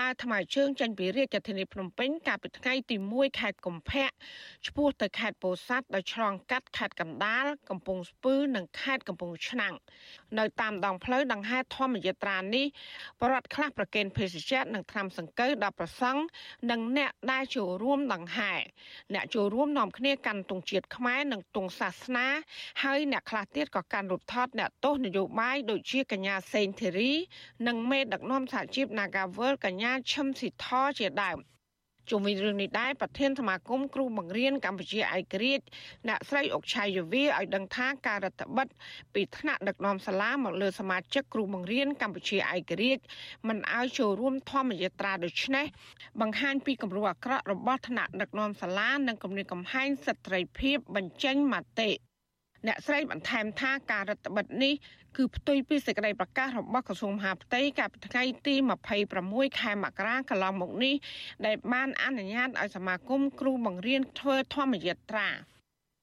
[0.00, 4.08] ដើរថ្មើរជើងចេញពីរាជធានីភ្នំពេញកាលពីថ្ងៃទី1ខែកុម្ភៈ
[4.66, 9.74] ឆ្ពោះទៅខេត្តពោធិ៍សាត់ដោយឆ្លងកាត់ខេត្តកណ្ដាលកំពង់ស្ពឺនិងខេត្តកំពង់ឆ្នាំង
[10.38, 12.66] នៅតាមដងផ្លូវដង្ហែធម្មយាត្រានេះ
[13.20, 16.20] បរដ្ឋខ្លះប្រកេនភេសជ្ជៈនិងថ្នាំសង្កូវដល់ប្រសង់
[16.70, 18.54] និងអ្នកដែលចូលរួមដង្ហែ
[19.14, 22.26] អ្នកចូលរួមនាំគ្នាកាន់ទង់ជាតិខ្មែរនិងទង់សាសនា
[22.82, 27.12] ហើយអ្នកខ្លះទៀតក៏កាន់រូបថតអ្នកទោសនយោបាយដូចជាកញ្ញាសេងធីរី
[27.66, 30.66] និងមេដឹកនាំសហជីព Nagavel កញ្ញាឈឹមស៊ីធ
[30.98, 31.38] ជាដើម
[32.10, 35.64] ជុំវិញរឿងនេះដែរប្រធានសមាគមគ្រូបង្រៀនកម្ពុជាឯករាជ្យ
[36.08, 38.68] អ្នកស្រីអុកឆៃយវីឲ្យដឹងថាការរដ្ឋបិទ
[39.14, 43.02] ពីថ្នាក់ដឹកនាំសាលាមកលើសមាជិកគ្រូបង្រៀនកម្ពុជាឯករាជ្យ
[43.48, 45.66] មិនឲ្យចូលរួមធម្មយាត្រាដូចនេះ
[46.20, 51.90] បង្ហាញពីគំរូអាក្រក់របស់ថ្នាក់ដឹកនាំសាលានិងគំរាមកំហែងសិទ្ធិសេរីភាពបញ្ចេញមតិ
[52.66, 54.74] អ្នកស្រីបន្ថែមថាការរដ្ឋបិទនេះ
[55.16, 58.54] គឺផ្ទុយពីសេចក្តីប្រកាសរបស់ក្រសួងមហាផ្ទៃកាលពីថ្ងៃទី
[59.06, 60.94] 26ខែមករាកន្លងមកនេះ
[61.46, 65.28] ដែលបានអនុញ្ញាតឲ្យសមាគមគ្រូបង្រៀនធ្វើធម្មយាត្រា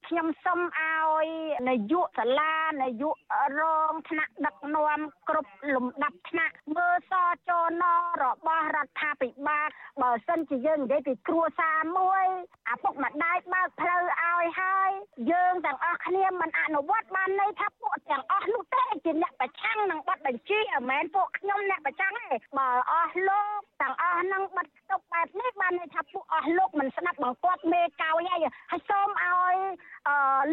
[0.07, 1.27] ខ្ញុំសូមឲ្យ
[1.69, 3.15] នាយកសាលានាយក
[3.59, 7.13] រងថ្នាក់ដឹកនាំគ្រប់លំដាប់ថ្នាក់មើលស
[7.49, 7.83] ចន
[8.23, 9.67] របស់រដ្ឋាភិបាល
[10.01, 12.25] បើសិនជាយើងនិយាយពីគ្រួសារមួយ
[12.73, 14.89] ឪពុកម្ដាយបើកផ្លូវឲ្យហើយ
[15.31, 29.67] យើងទាំងអស់គ្នាមិនអនុវត្តបានន័យថាពួកទាំងអស់នោះទេជាអ្នកប្រឆាំងនឹងបទបញ្ជាមិនមែនពួកខ្ញុំអ្នកប្រឆាំងទេបើអស់លោកទាំងអស់នឹងបិទស្តុកបែបនេះបានន័យថាពួកអស់លោកមិនស្ដាប់បង្គាប់មេកោយហើយហើយសូមឲ្យអឺ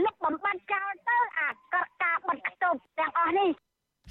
[0.04, 1.50] លុបបំបត្តិចោលទៅអា
[2.02, 3.50] ការបិទស្តុកទាំងអស់នេះ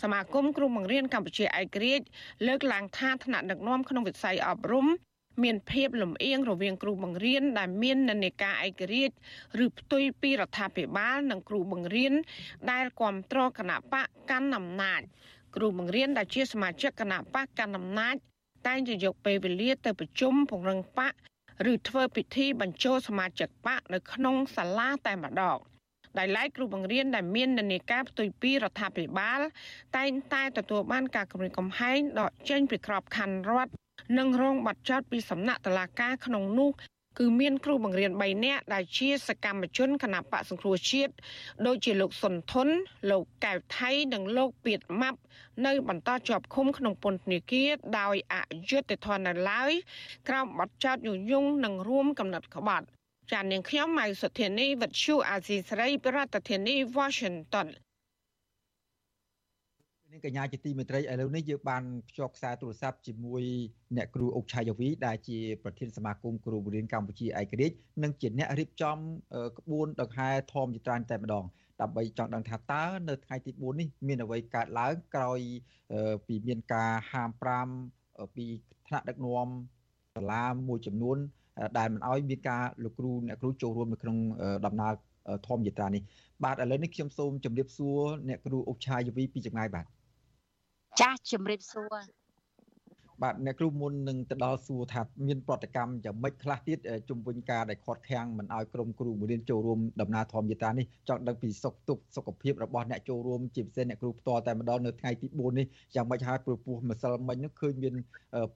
[0.04, 2.06] សមាគមគ្រូបង្រៀនកម្ពុជាឯករាជ្យ
[2.48, 4.88] លើកឡើងថាថ្នាក់ដឹកនាំក្នុងវិស័យអប់រំ
[5.44, 9.16] មានភាពលំអៀងរវាងគ្រូបង្រៀនដែលមាននិន្នាការឯករាជ្យ
[9.64, 12.14] ឬផ្ទុយពីរដ្ឋាភិបាលនិងគ្រូបង្រៀន
[12.72, 15.02] ដែលគ្រប់គ្រងគណៈបកកាន់អំណាច
[15.56, 18.16] គ្រូបង្រៀនដែលជាសមាជិកគណៈបកកាន់អំណាច
[18.68, 21.14] តែងតែយកពេលវេលាទៅប្រជុំពង្រឹងបក
[21.72, 25.60] ឬធ្វើពិធីបញ្ចូលសមាជិកបកនៅក្នុងសាលាតែម្ដង
[26.18, 29.40] ដែលឡែកគ្រូបង្រៀនដែលមាននានាការផ្ទុយពីរដ្ឋាភិបាល
[29.98, 33.74] តែងតែទទួលបានការគម្រាមកំហែងដកចេញពីក្របខ័ណ្ឌរដ្ឋ
[34.18, 36.70] និងរងបាត់ចោតពីសំណាក់តុលាការក្នុងនោះ
[37.20, 41.14] គឺមានគ្រូបង្រៀន3នាក់ដែលជាសកម្មជនគណៈបកសង្គ្រោះជាតិ
[41.66, 42.68] ដូចជាលោកសុនធុន
[43.12, 45.20] លោកកែវថៃនិងលោកពៀតម៉ាប់
[45.66, 48.36] នៅបន្តជាប់ឃុំក្នុងពន្ធនាគារដោយអ
[48.70, 49.72] យុត្តិធម៌នៅឡើយ
[50.28, 52.86] ក្រោមបទចោទយុយងនិងរួមកំណត់ក្បត់
[53.32, 56.18] ចាននាងខ្ញុំម៉ៅសុធានីវិទ្យុអាស៊ីសេរីប្រ
[56.50, 57.68] ធានាធិបតី Washington
[60.14, 63.44] នាងកញ្ញាជាទីមេត្រីឥឡូវនេះយើងបានភ្ជាប់ខ្សែទូរស័ព្ទជាមួយ
[63.98, 68.98] អ្នកគ្រូអុកឆាយាវីដែលជាប្រធានសមាគមគ្រូបង្រៀនកម្ពុជាឯករាជ្យនិងជាអ្នករៀបចំ
[69.60, 71.46] ក្បួនដង្ហែធម្មយត្រាតែម្ដង
[71.82, 75.40] ដើម្បីចង់ដឹងថាតើនៅថ្ងៃទី4នេះមានអ្វីកើតឡើងក្រោយ
[76.28, 77.30] ពីមានការហាម
[77.80, 78.46] 5ពី
[78.88, 79.48] ថ្នាក់ដឹកនាំ
[80.16, 81.18] សាលាមួយចំនួន
[81.78, 84.18] ដែលមិនអោយមានការលោកគ្រូអ្នកគ្រូចូលរួមនៅក្នុង
[84.66, 84.94] ដំណើរ
[85.48, 86.02] ធម្មយត្រានេះ
[86.44, 88.00] បាទឥឡូវនេះខ្ញុំសូមជម្រាបសួរ
[88.30, 89.86] អ្នកគ្រូអុកឆាយាវីពីចម្ងាយបាទ
[91.00, 91.96] ចាស់ជំរាបសួរ
[93.22, 96.78] បាទអ្នកគ្រូមុននឹងទៅដល់សួរថាមានប្រតិកម្មយ៉ាងម៉េចខ្លះទៀត
[97.10, 107.96] ជំវិញការដែលខាត់ខាំងមិនឲ្យក្រុមគ្រូបង្រៀនចូលរួមដំណើរធម្មយាត្រានេះចង់ដឹងពីសុខទុក្ខសុខភាពរបស់អ្នកចូលរួមជាពិសេសអ្នកគ្រូផ្ទាល់តែម្ដងនៅថ្ងៃទី4នេះយ៉ាងម៉េចហើយព្រោះពោះម្សិលមិញនោះឃើញមាន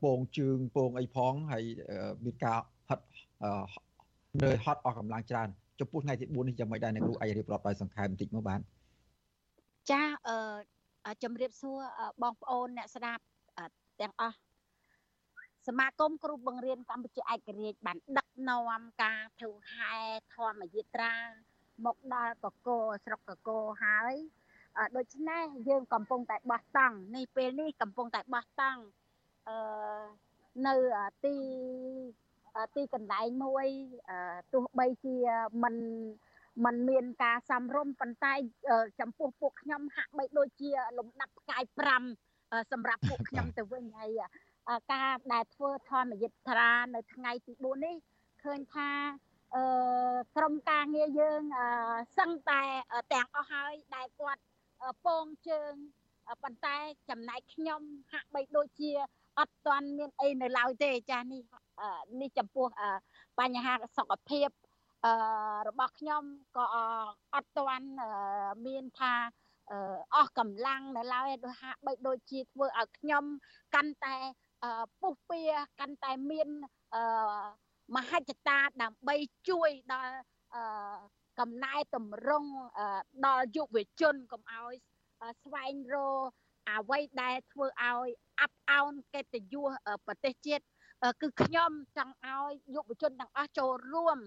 [0.04, 1.64] ពងជើងពងអីផងហើយ
[2.26, 3.06] មានការហត់
[4.44, 8.60] នៅហត់អស់កម្លាំងច្រើនចំពោះថ្ងៃទី4នេះយ៉ាងម៉េចដែរអ្នកគ្រូអាចរៀបរាប់ដោយសង្ខេបបន្តិចមកបាន
[9.92, 10.38] ចាអឺ
[11.24, 11.80] ជំរាបសួរ
[12.22, 13.24] បងប្អូនអ្នកស្ដាប់
[14.02, 14.38] ទាំងអស់
[15.68, 19.96] សមាគមគ្រូបង្រៀនកម្ពុជាឯករាជ្យបានដឹកនាំការធ្វើហែ
[20.36, 21.16] ធម្មយាត្រា
[21.86, 24.16] មកដល់កកោស្រុកកកោហើយ
[24.98, 28.82] ដូច្នេះយើងកំពុងតែបោះតង់នេះពេលនេះកំពុងតែបោះតង់
[29.48, 29.58] អឺ
[30.68, 30.76] នៅ
[31.24, 31.36] ទី
[32.76, 33.68] ទីកន្លែងមួយ
[34.54, 35.16] ទោះបីជា
[35.64, 35.76] មិន
[36.66, 38.34] มันមានការសំរុំប៉ុន្តែ
[39.00, 41.64] ចំពោះពួកខ្ញុំហាក់បីដូចជាលំដាប់ផ្កាយ
[42.16, 44.20] 5សម្រាប់ពួកខ្ញុំទៅវិញហើយ
[44.94, 47.96] ការដែលធ្វើធម្មយិត្រានៅថ្ងៃទី4នេះ
[48.44, 48.90] ឃើញថា
[49.56, 49.64] អឺ
[50.38, 51.42] ក្រុមការងារយើង
[52.18, 52.62] សឹងតែ
[53.14, 54.42] ទាំងអស់ហើយដែលគាត់
[55.06, 55.74] ពងជើង
[56.44, 56.78] ប៉ុន្តែ
[57.10, 58.92] ចំណែកខ្ញុំហាក់បីដូចជា
[59.40, 61.44] អត់ទាន់មានអីនៅឡើយទេចានេះ
[62.22, 62.68] នេះចំពោះ
[63.40, 64.67] បញ្ហាសុខភាពអឺ
[65.68, 66.24] របស់ខ្ញុំ
[66.58, 66.66] ក៏
[67.34, 67.88] អត់ទាន់
[68.66, 69.14] មានថា
[70.16, 73.24] អស់កម្លាំងនៅឡើយដូចហាក់បីដូចជាធ្វើឲ្យខ្ញុំ
[73.76, 74.16] កាន់តែ
[75.02, 75.42] ពុះពៀ
[75.80, 76.50] កាន់តែមាន
[77.96, 79.16] មហិច្ឆតាដើម្បី
[79.50, 80.16] ជួយដល់
[81.40, 82.52] កំណែតម្រង់
[83.26, 84.74] ដល់យុវជនកុំឲ្យ
[85.44, 85.96] ស្វែងរ
[86.28, 86.30] ក
[86.70, 89.70] អ្វីដែលធ្វើឲ្យអាប់អោនកិត្តិយស
[90.06, 90.64] ប្រទេសជាតិ
[91.22, 94.18] គឺខ្ញុំចង់ឲ្យយុវជនទាំងអស់ចូលរួម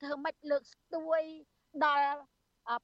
[0.00, 1.20] ធ្វើម៉េចលើកស្ទួយ
[1.86, 2.18] ដល់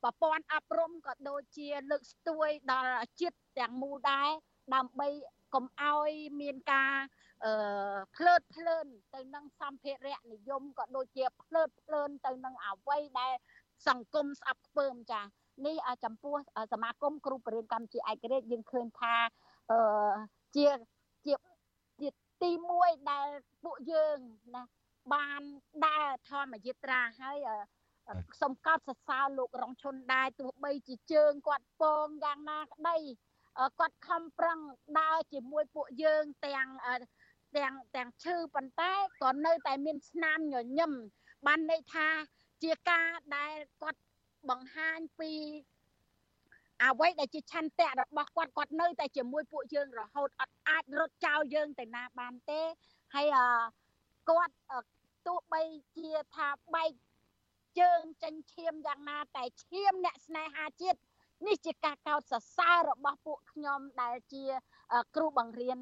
[0.03, 4.29] ប្រព័ន្ធអប់រំក៏ដូចជាលើកស្ទួយដល់ជាតិទាំងមូលដែរ
[4.75, 5.09] ដើម្បី
[5.55, 6.95] កុំឲ្យមានការ
[7.45, 7.53] អឺ
[8.17, 13.35] ភ្លើតភ្លើនទៅនឹងសម្ភារៈនិយមក៏ដូចជាភ្លើតភ្លើនទៅនឹងអ្វីដែល
[13.89, 15.23] សង្គមស្អប់ខ្ពើមចា
[15.67, 16.37] នេះចំពោះ
[16.73, 19.15] សមាគមគ្រូបរិញ្ញាកម្ពុជាឯករាជ្យយើងឃើញថា
[19.71, 20.15] អឺ
[20.57, 20.69] ជា
[21.27, 21.35] ជា
[22.01, 22.09] ជា
[22.43, 23.29] ទី1ដែល
[23.65, 24.19] ពួកយើង
[24.57, 24.63] ណា
[25.15, 25.43] បាន
[25.87, 27.39] ដើរធម្មយាត្រាហើយ
[28.41, 32.99] សូមកោតសរសើរលោករងឈុនដែរទោះបីជាជើងគាត់ពងយ៉ាងណាក្តី
[33.81, 34.59] គាត់ខំប្រឹង
[35.01, 36.69] ដើរជាមួយពួកយើងទាំង
[37.57, 40.93] ទាំងទាំងឈឺប៉ុន្តែក៏នៅតែមានស្នាមញញឹម
[41.47, 42.09] បានន័យថា
[42.63, 44.01] ជាការដែលគាត់
[44.51, 45.33] បង្ហាញពី
[46.83, 52.61] អ្វីដែលជាឆន្ទៈរបស់គាត់គាត់នៅតែជាមួយពួកយើងរហូតអត់អាចរត់ចោលយើងទៅណាបានទេ
[53.15, 53.27] ហើយ
[54.29, 54.55] គាត់
[55.27, 55.63] ទោះបី
[55.99, 56.93] ជាថាបែក
[57.81, 60.99] ជើងចេញឈាមយ៉ាងណាតែឈាមអ្នកស្នេហាជាតិ
[61.47, 64.45] នេះជាការកោតសរសើររបស់ពួកខ្ញុំដែលជា
[65.17, 65.79] គ្រូបង្រៀន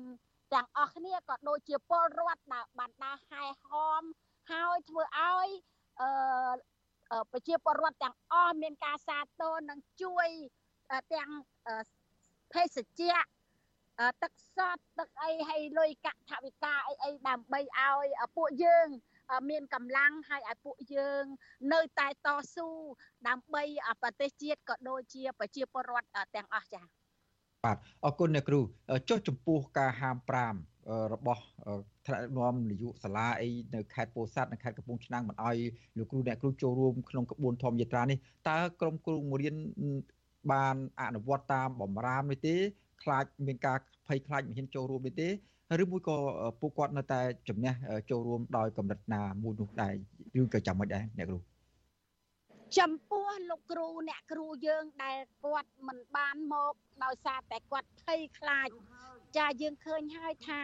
[0.55, 3.69] ទាំងអស់គ្នាក៏ដូចជាពលរដ្ឋដែលបានដើរហែហ
[4.01, 4.03] ម
[4.51, 5.49] ហើយធ្វើឲ្យ
[6.01, 10.29] អឺប្រជាពលរដ្ឋទាំងអស់មានការសាទរនិងជួយ
[11.15, 11.31] ទាំង
[12.53, 13.19] ភេសជ្ជៈ
[14.23, 18.89] ទឹកសតទឹកអីហើយលុយកាក់ថវិកាអីអីដើម្បីឲ្យពួកយើង
[19.51, 21.25] មានកម្លាំងហើយឲ្យពួកយើង
[21.73, 22.69] នៅតែតស៊ូ
[23.29, 23.63] ដើម្បី
[24.03, 26.85] ប្រទេសជាតិក៏ដូចជាប្រជាពលរដ្ឋទាំងអស់ចា៎
[27.65, 28.61] បាទអរគុណអ្នកគ្រូ
[29.09, 30.17] ចុះចំពោះការហាម
[30.67, 31.43] 5របស់
[32.07, 35.57] ថ្នាក់ដឹកនាំនយោបាយសាលាអីនៅខេត្តពោធិ៍សាត់និងខេត្តកំពង់ឆ្នាំងមិនអោយ
[35.97, 39.55] លោកគ្រូអ្នកគ្រូចូលរួមក្នុងក្បួនធម្មយាត្រានេះតើក្រុមគ្រូបង្រៀន
[40.53, 42.57] បានអនុវត្តតាមបំរាមនេះទេ
[43.03, 45.29] ខ្លាចមានការភ័យខ្លាចមិនហ៊ានចូលរួមនេះទេ
[45.83, 46.17] ឬមួយក៏
[46.61, 47.73] ពួកគាត់នៅតែជំនះ
[48.11, 49.95] ចូលរួមដោយកម្រិតណាមួយនោះដែរ
[50.41, 51.39] ឬក៏ចាំមិនដែរអ្នកគ្រូ
[52.79, 58.69] ចំពោះលោកគ្រូអ្នកគ្រូយើងដែលគាត់មិនបានមកដោយសារតែគាត់ភ័យខ្លាច
[59.37, 60.63] ចាយើងឃើញហើយថា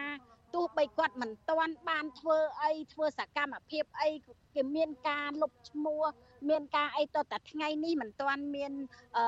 [0.55, 4.09] ទោះបីគាត់មិនទាន់បានធ្វើអីធ្វើសកម្មភាពអី
[4.55, 6.03] គេមានការលុបឈ្មោះ
[6.49, 8.71] មានការអីតតែថ្ងៃនេះមិនទាន់មាន
[9.17, 9.25] អឺ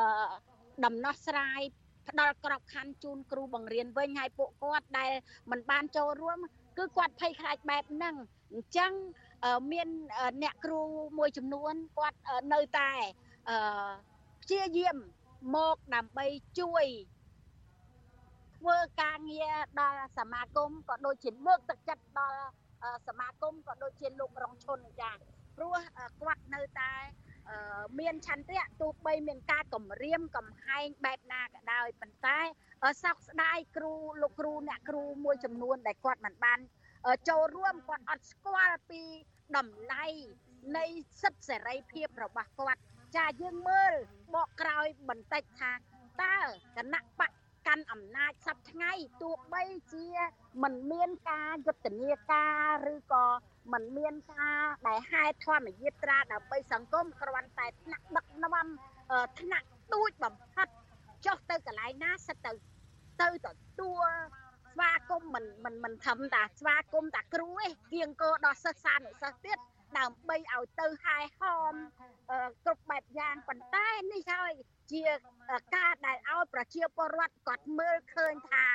[0.85, 1.61] ដំណោះស្រាយ
[2.09, 5.11] ផ្ដល់ក្របខ័ណ្ឌជូនគ្រូបង្រៀនវិញហើយពួកគាត់ដែល
[5.51, 6.37] មិនបានចូលរួម
[6.77, 8.15] គឺគាត់ភ័យខ្លាចបែបហ្នឹង
[8.53, 8.91] អញ្ចឹង
[9.71, 9.87] មាន
[10.43, 10.81] អ្នកគ្រូ
[11.17, 12.19] មួយចំនួនគាត់
[12.53, 12.91] នៅតែ
[14.43, 14.97] ព្យាយាម
[15.55, 16.25] មកដើម្បី
[16.59, 16.85] ជួយ
[18.57, 22.41] ធ្វើការងារដល់សមាគមក៏ដូចជាលើកទឹកចិត្តដល់
[23.07, 25.11] សមាគមក៏ដូចជាលោករងឈុនចា
[25.55, 25.75] ព្រោះ
[26.21, 26.91] គាត់នៅតែ
[27.99, 32.39] មានឆន្ទៈទោះបីមានការគម្រាមកំហែងបែបណាក៏ដោយប៉ុន្តែ
[33.03, 36.59] សោកស្ដាយគ្រូលោកគ្រូអ្នកគ្រូមួយចំនួនដែលគាត់មិនបាន
[37.29, 39.01] ចូលរួមគាត់អត់ស្គាល់ពី
[39.57, 40.05] តម្លៃ
[40.77, 40.85] នៃ
[41.21, 42.81] សិទ្ធិសេរីភាពរបស់គាត់
[43.17, 43.93] ចាយើងមើល
[44.35, 45.71] បកក្រោយបន្តិចថា
[46.23, 46.37] តើ
[46.77, 47.31] គណៈបក
[47.67, 50.07] កាន់អំណាចសប្ថ្ងៃទោះបីជា
[50.63, 52.47] មិនមានការយុទ្ធនាកា
[52.85, 53.25] រឬក៏
[53.73, 58.67] មិនមានការដែលហែធម្មយាត្រាដើម្បីសង្គមគ្រាន់តែថ្នាក់ដឹកនាំ
[59.39, 60.67] ថ្នាក់ទូចបំផិត
[61.25, 62.51] ចុះទៅកន្លែងណាសិតទៅ
[63.21, 64.07] ទៅទទួល
[64.71, 69.57] ស្វាគមន៍មិនមិនមិនធំតាស្វាគមន៍តាគ្រូឯងគៀងកោដល់សិស្សសានុសិស្សទៀត
[69.97, 71.41] ដើម្បីឲ្យទៅហែហ
[71.71, 71.73] ម
[72.65, 74.53] គ្រប់បែបយ៉ាងប៉ុន្តែនេះហើយ
[74.91, 75.03] ជា
[75.75, 78.65] ការដែលឲ្យប្រជាពលរដ្ឋគាត់មើលឃើញថា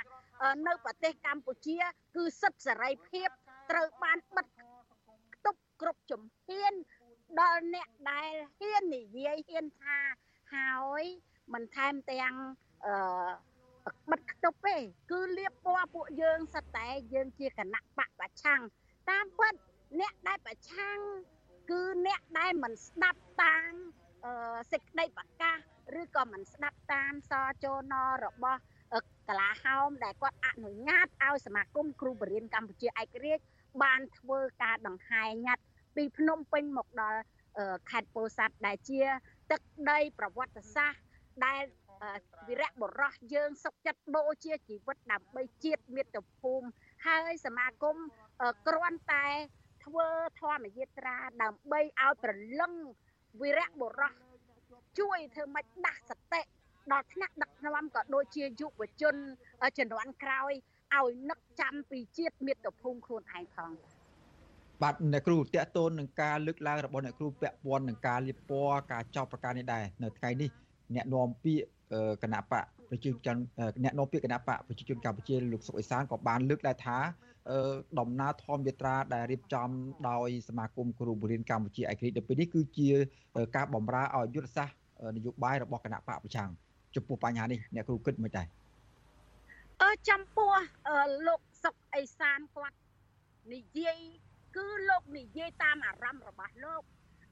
[0.67, 1.79] នៅប្រទេសកម្ពុជា
[2.17, 3.29] គឺសិទ្ធិសេរីភាព
[3.71, 4.64] ត្រូវបានបិទទប់
[5.85, 6.75] គ្រប់ជំហាន
[7.41, 9.99] ដល់អ្នកដែលហ៊ាននិយាយហ៊ានថា
[10.55, 11.05] ហើយ
[11.53, 12.35] មិនថែមទាំង
[12.87, 12.95] អឺ
[14.11, 14.77] បិទខ្ទប់ទេ
[15.11, 18.61] គឺលៀបពណ៌ពួកយើងសិតតែយើងជាគណៈបកប្រឆាំង
[19.11, 19.55] តាមពិត
[20.01, 20.99] អ្នកដែលប្រឆាំង
[21.71, 23.73] គឺអ្នកដែលមិនស្ដាប់តាម
[24.73, 25.57] សេចក្តីប្រកាស
[26.01, 27.33] ឬក៏មិនស្ដាប់តាមស
[27.65, 27.95] ចន
[28.25, 28.61] របស់
[29.29, 33.45] កលាហោមដែលគាត់អនុញ្ញាតឲ្យសមាគមគ្រូបរិញ្ញាកម្ពុជាឯករាជ្យ
[33.83, 35.63] បានធ្វើការដង្ហែញ៉ាត់
[35.97, 37.21] ពីភ្នំពេញមកដល់
[37.91, 39.03] ខេត្តពោធិ៍សាត់ដែលជា
[39.51, 41.01] ទឹកដីប្រវត្តិសាស្ត្រ
[41.47, 41.63] ដែល
[42.49, 46.67] វីរៈបុរសយើងសុខចិត្តបូជាជីវិតដើម្បីជាតិមាតុភូមិ
[47.07, 47.97] ហើយសមាគម
[48.69, 49.27] គ្រាន់តែ
[49.85, 50.09] ធ្វើ
[50.41, 52.73] ធម្មយាត្រាដើម្បីឲ្យប្រលឹង
[53.41, 54.13] វីរៈបុរស
[54.99, 56.43] ជួយធ្វើម៉េចដាស់សតិ
[56.93, 59.17] ដល់ថ្នាក់ដឹកនាំក៏ដូចជាយុវជន
[59.79, 60.53] ជំនាន់ក្រោយ
[60.95, 63.71] ឲ្យនឹកចាំពីជាតិមាតុភូមិខ្លួនឯងផង
[64.83, 70.51] បាទអ្នកគ្រូតេតូននឹងការលើកឡើងរបស់អ្នកគ្រូពាក់ព័ន្ធនឹងការលៀបពណ៌ការចោទប្រកាន់នេះដែរនៅថ្ងៃនេះ
[70.95, 71.65] អ្នកនាំពាក្យ
[72.23, 73.37] គណៈបកប្រជាជន
[73.85, 76.99] អ្នកនាំពាក្យគណៈបកប្រជាជនកម្ពុជាលោកសុកអេសានក៏បានលើកដែរថា
[77.99, 79.69] ដំណើរធម្មយាត្រាដែលរៀបចំ
[80.09, 82.89] ដោយសមាគមគ្រូបង្រៀនកម្ពុជាឯករាជ្យនៅពេលនេះគឺជា
[83.57, 86.51] ការបំរើឲ្យយុទ្ធសាស្ត្រនយោបាយរបស់គណៈបកប្រឆាំង
[86.95, 88.47] ចំពោះបញ្ហានេះអ្នកគ្រូគិតមិនដែរ
[89.83, 90.53] អឺចំពោះ
[91.27, 92.77] លោកសុកអេសានគាត់
[93.53, 93.99] និយាយ
[94.57, 96.83] គឺលោកនិយាយតាមអារម្មណ៍របស់លោក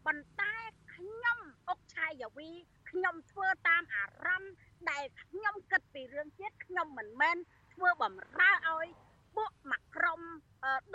[0.07, 0.55] ប៉ុន្តែ
[0.95, 2.51] ខ្ញុំអុកឆាយាវី
[2.91, 4.53] ខ្ញុំធ្វើតាមអារម្មណ៍
[4.91, 7.37] ដែលខ្ញុំគិតពីរឿងជាតិខ្ញុំមិនមែន
[7.75, 8.87] ធ្វើបំរើឲ្យ
[9.37, 10.21] ពួកមកក្រុម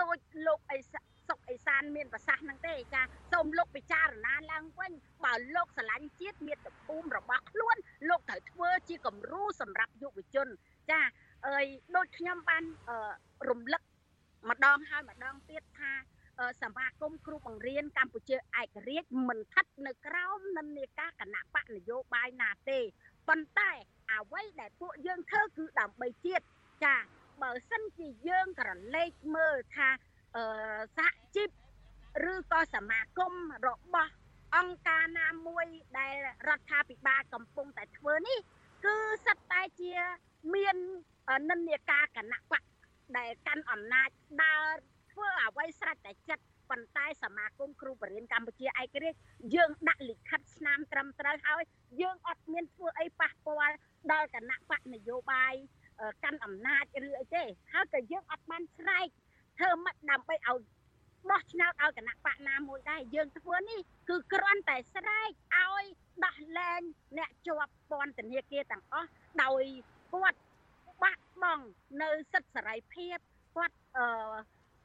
[0.02, 0.80] ដូចលោកអេ
[1.28, 3.02] សុកអេសានមានប្រសាសន៍ហ្នឹងទេចា
[3.34, 4.92] សូមលោកពិចារណាឡើងវិញ
[5.26, 7.78] បើលោកស្រឡាញ់ជាតិមាតុភូមិរបស់ខ្លួន
[8.10, 10.48] លោកត្រូវធ្វើជាគំរូសម្រាប់យុវជន
[10.92, 11.00] ចា
[11.48, 12.64] អើយដូចខ្ញុំបាន
[13.50, 13.82] រំលឹក
[14.50, 15.92] ម្ដងហើយម្ដងទៀតថា
[16.62, 22.80] សមាគមគ្រូបង្រៀនកម្ពុជាឯករាជ្យមិនស្ថិតនៅក្រោមនិន្នាការគណៈបកនយោបាយណាទេ
[23.28, 23.72] ប៉ុន្តែ
[24.12, 26.46] អ្វីដែលពួកយើងធ្វើគឺដើម្បីជាតិ
[26.84, 26.96] ចា
[27.42, 29.90] បើសិនជាយើងក្រឡេកមើលថា
[30.36, 30.44] អឺ
[30.98, 31.50] សហជីព
[32.32, 33.34] ឬក៏សមាគម
[33.68, 34.12] របស់
[34.56, 35.66] អង្គការណាមួយ
[36.00, 36.16] ដែល
[36.48, 38.40] រដ្ឋាភិបាលកំពុងតែធ្វើនេះ
[38.86, 39.94] គឺសិតតែជា
[40.54, 40.76] មាន
[41.50, 42.64] និន្នាការគណៈបក
[43.18, 44.10] ដែលកាន់អំណាច
[44.44, 44.66] ដើរ
[45.18, 49.20] ធ្វើអ្វីស្រេចតែចិត្តប៉ុន្តែសមាគមគ្រូបរិញ្ញាកម្ពុជាឯករាជ្យ
[49.56, 51.64] យើងដាក់លិខិតស្នាមត្រឹមត្រូវហើយ
[52.02, 53.76] យើងអត់មានធ្វើអីប៉ះពាល់
[54.12, 55.54] ដល់គណៈបកនយោបាយ
[56.24, 59.08] កាន់អំណាចឬអីទេហើយក៏យើងអត់បានស្រែក
[59.58, 60.60] ធ្វើម៉េចដើម្បីឲ្យ
[61.30, 65.84] បោះឆ្នោតឲ្យគណៈបកណាមួយដែរយើងធ្វើនេះគឺគ្រាន់តែស្រែកឲ្យ
[66.26, 66.82] ដោះលែង
[67.18, 69.10] អ្នកជាប់ពន្ធនាគារទាំងអស់
[69.44, 69.64] ដោយ
[70.14, 70.40] គាត់
[71.04, 71.66] បាក់បង់
[72.02, 73.18] នៅសិទ្ធិសេរីភាព
[73.56, 74.08] គាត់អឺ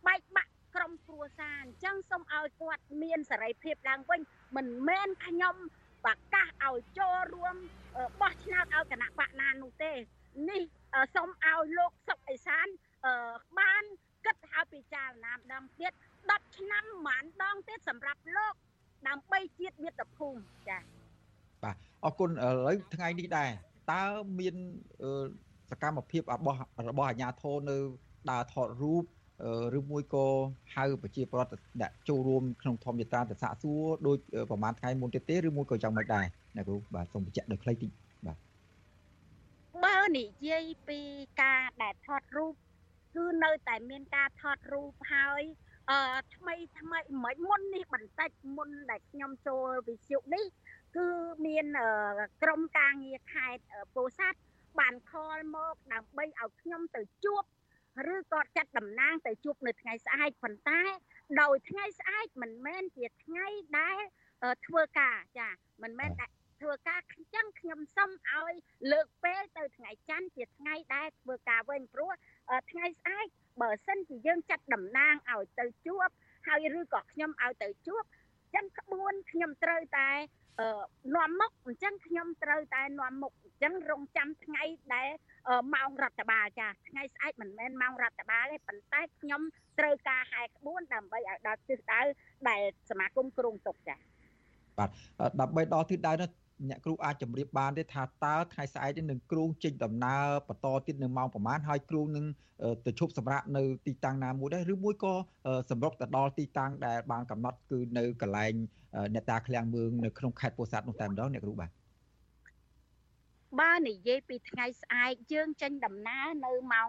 [0.06, 4.20] បែកបាក់ក្រុមគ្រួសារអញ្ចឹងសូមឲ្យគាត់មានសេរីភាពឡើងវិញ
[4.56, 5.54] មិនមែនខ្ញុំ
[6.04, 7.56] ប្រកាសឲ្យចូលរួម
[8.20, 9.92] បោះឆ្នោតឲ្យគណៈបកណានោះទេ
[10.50, 10.62] នេះ
[11.14, 12.66] សូមឲ្យលោកសុកអេសាន
[13.58, 13.82] បាន
[14.26, 15.92] គិតហើយពិចារណាម្ដងទៀត
[16.28, 18.54] 10ឆ្នាំម្ដងទៀតសម្រាប់លោក
[19.08, 20.82] ដើម្បីជាតិមាតុភូមិចា៎
[21.64, 23.50] បាទអរគុណឥឡូវថ្ងៃនេះដែរ
[23.92, 24.04] តើ
[24.40, 24.54] មាន
[25.70, 27.76] សកម្មភាពរបស់របស់អាជ្ញាធរនៅ
[28.30, 29.04] ដើរថតរូប
[29.78, 30.26] ឬមួយក៏
[30.74, 34.18] ហៅប្រជាពលរដ្ឋដាក់ចូលរួមក្នុងធម្មយត្រាទៅសាកសួរដូច
[34.50, 37.90] ប្រហែលថ្ងៃមុនទៀតទេឬមួយក៏យ៉ាងម៉េចដែរអ្នកគ្រូបាទសូមបញ្ជាក់ដោយខ្លីតិច
[38.26, 38.36] បាទ
[39.84, 41.00] បើនិយាយពី
[41.42, 42.54] ការដែលថតរូប
[43.14, 45.42] គឺនៅតែមានការថតរូបហើយ
[45.90, 45.98] អឺ
[46.36, 50.44] ថ្មីថ្មីមិនមុននេះបន្តិចមុនដែលខ្ញុំចូលវិទ្យុនេះ
[50.96, 51.06] គឺ
[51.46, 51.66] មាន
[52.42, 53.62] ក្រុមការងារខេត្ត
[53.94, 54.38] ពោធិ៍សាត់
[54.80, 57.42] បានខលមកដើម្បីឲ្យខ្ញុំទៅជួប
[58.14, 60.80] ឬក៏ចាត់តំណាងទៅជួបនៅថ្ងៃស្អែកប៉ុន្តែ
[61.40, 63.46] ដោយថ្ងៃស្អែកមិនមែនជាថ្ងៃ
[63.80, 63.98] ដែល
[64.66, 65.48] ធ្វើការចា
[65.82, 66.10] មិនមែន
[66.60, 68.52] ធ្វើការអញ្ចឹងខ្ញុំសុំឲ្យ
[68.92, 72.12] លើកពេលទៅថ្ងៃច័ន្ទជាថ្ងៃដែលធ្វើការវិញព្រោះ
[72.70, 73.26] ថ្ងៃស្អែក
[73.62, 76.08] បើសិនជាយើងចាត់តំណាងឲ្យទៅជួប
[76.46, 80.10] ហើយឬក៏ខ្ញុំឲ្យទៅជួបអញ្ចឹងក្បួនខ្ញុំត្រូវតែ
[81.14, 84.62] នាំមុខអញ្ចឹងខ្ញុំត្រូវតែនាំមុខអញ្ចឹងរងចាំថ្ងៃ
[84.94, 85.08] ដែល
[85.74, 89.42] ម៉ោងរដ្ឋបាលចាថ្ងៃស្អែកមិនមែនម៉ោងរដ្ឋបាលទេប៉ុន្តែខ្ញុំ
[89.78, 92.00] ត្រូវការហែក្បួនដើម្បីឲ្យដល់ទិសដៅ
[92.48, 93.96] ដែលសមាគមគ្រងទុកចា
[94.78, 94.90] បាទ
[95.40, 96.30] ដើម្បីដល់ទិសដៅនោះ
[96.68, 102.24] អ្នកគ្រូអាចជម្រាបបានទេថាតើថ្ងៃស្អែកនេះនឹងគ្រូចេញដំណើរបន្តទៀតនៅម៉ោងប្រហែលហើយគ្រូនឹង
[102.86, 105.14] ទៅឈប់សម្រាកនៅទីតាំងណាមួយដែរឬមួយក៏
[105.70, 108.52] សម្រុកទៅដល់ទីតាំងដែលបានកំណត់គឺនៅកន្លែង
[109.14, 111.70] អ្នកតាឃ្លាំងមឿងនៅក្នុងខេត្តពោធិ៍សាត់នោះតែម្ដងអ្នកគ្រូបាទ
[113.60, 116.88] បើនិយាយពីថ្ងៃស្អែកយើងចេញដំណើរនៅម៉ោង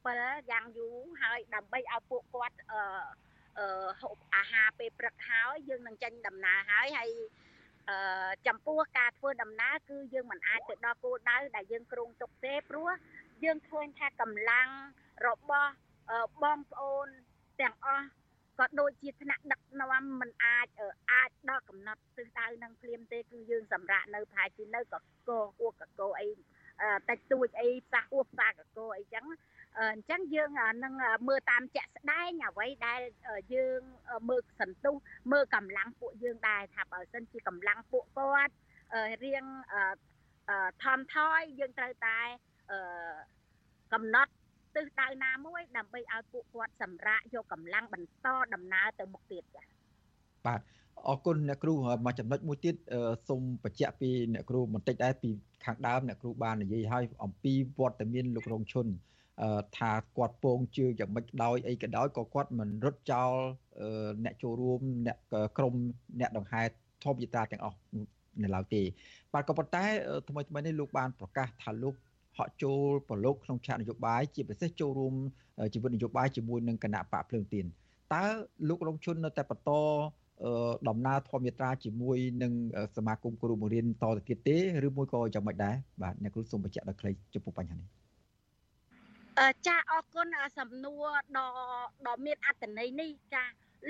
[0.00, 2.82] 7យ៉ាងយូរហើយដើម្បីឲ្យពួកគាត់អឺ
[3.58, 7.10] អឺហូបអាហារពេលព្រឹកហើយយើងនឹងចេញដំណើរហើយហើយ
[7.90, 7.98] អឺ
[8.46, 12.88] ចំពោះការធ្វើដំណើរគឺយើងមិនអាចទៅដល់គោលដៅដែលយើងគ្រោងទុកទេព្រោះ
[13.44, 14.68] យើងឃើញថាកម្លាំង
[15.26, 15.70] របស់
[16.42, 17.06] បងប្អូន
[17.60, 18.06] ទាំងអស់
[18.58, 20.66] ក៏ដូចជាថ្នាក់ដឹកនាំមិនអាច
[21.12, 25.30] អាចដល់កំណត់ទិសដៅនឹងភ្លាមទេគឺយើងសម្រាប់នៅប្រហែលជានៅកក
[25.60, 26.28] អួកកកអី
[27.08, 29.26] តិចតួចអីផ្សះអួផ្សាកកអីចឹង
[29.78, 30.50] អញ្ចឹងយើង
[30.84, 30.94] នឹង
[31.28, 33.00] មើលតាមជាក់ស្ដែងអ្វីដែល
[33.54, 33.80] យើង
[34.28, 34.94] មើលសន្ទុះ
[35.32, 38.54] មើលកម្លាំងពួកយើងដែរថាបើសិនជាកម្លាំងពួកគាត់
[39.24, 39.44] រៀង
[40.82, 42.18] ថមថយយើងត្រូវតែ
[43.92, 44.32] កំណត់
[44.74, 49.66] ទិសដៅណាមួយ ដើម្បីឲ្យពួកគាត់សម្រាកយកកម្លាំងបន្តដំណើរទៅមុខទៀតចា៎
[50.46, 50.60] បាទ
[51.08, 51.74] អរគុណអ្នកគ្រូ
[52.06, 52.74] មកចំណុចមួយទៀត
[53.28, 55.30] សូមបញ្ជាក់ពីអ្នកគ្រូបន្តិចដែរពី
[55.64, 58.86] ខាងដើមអ្នកគ្រូបាននិយាយឲ្យអំពីវត្តមានលោករងឈុន
[59.76, 63.32] ថាគាត់ពងជឿយ៉ាងម៉េចដោយអីក៏ដោយក៏គាត់មិនរត់ចោល
[64.24, 65.18] អ្នកចូលរួមអ្នក
[65.58, 65.74] ក្រុម
[66.20, 66.62] អ្នកដង្ហែ
[67.04, 67.78] ធម្មយតាទាំងអស់
[68.42, 68.82] នៅឡើយទេ
[69.34, 69.84] បាទក៏ប៉ុន្តែ
[70.28, 71.94] ថ្មីថ្មីនេះលោកបានប្រកាសថាលោក
[72.38, 75.14] ហក់ចូលប្រឡូកក្នុងឆាកនយោបាយជាពិសេសចូលរួម
[75.74, 77.66] ជីវិតនយោបាយជាមួយនឹងគណៈបកភ្លើងទៀន
[78.14, 78.24] តើ
[78.68, 79.70] លោករងជននៅតែបន្ត
[80.88, 82.52] ដំណើរធម្មយាត្រាជាមួយនឹង
[82.96, 84.56] សមាគមគ្រូបង្រៀនតទៅទៀតទេ
[84.86, 88.03] ឬមួយក៏យ៉ាងម៉េចដែរបាទអ្នកគ្រូសូមបញ្ជាក់ដល់ខ្លីចំពោះបញ្ហានេះ
[89.66, 90.28] ចាអរគុណ
[90.58, 91.48] សំណួរដ៏
[92.06, 93.44] ដ៏មានអត្ថន័យនេះចា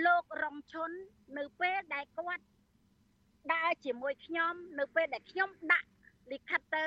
[0.07, 0.91] លោករងឈុន
[1.39, 2.45] នៅពេលដែលគាត់
[3.55, 5.89] ដើរជាមួយខ្ញុំនៅពេលដែលខ្ញុំដាក់
[6.33, 6.87] លិខិតទៅ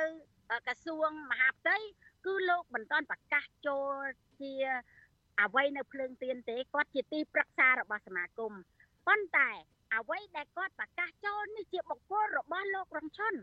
[0.68, 1.78] ក្រសួងមហាផ្ទៃ
[2.26, 4.04] គឺលោកមិនទាន់ប្រកាសចូល
[4.42, 4.54] ជា
[5.42, 8.54] អ្វីនៅភ្លើងទៀនទេគាត់ជាទីប្រឹក្សារបស់សមាគម
[9.08, 9.50] ប៉ុន្តែ
[9.96, 13.34] អ្វីដែលគាត់ប្រកាសចូលនេះជាបុគ្គលរបស់លោករងឈុន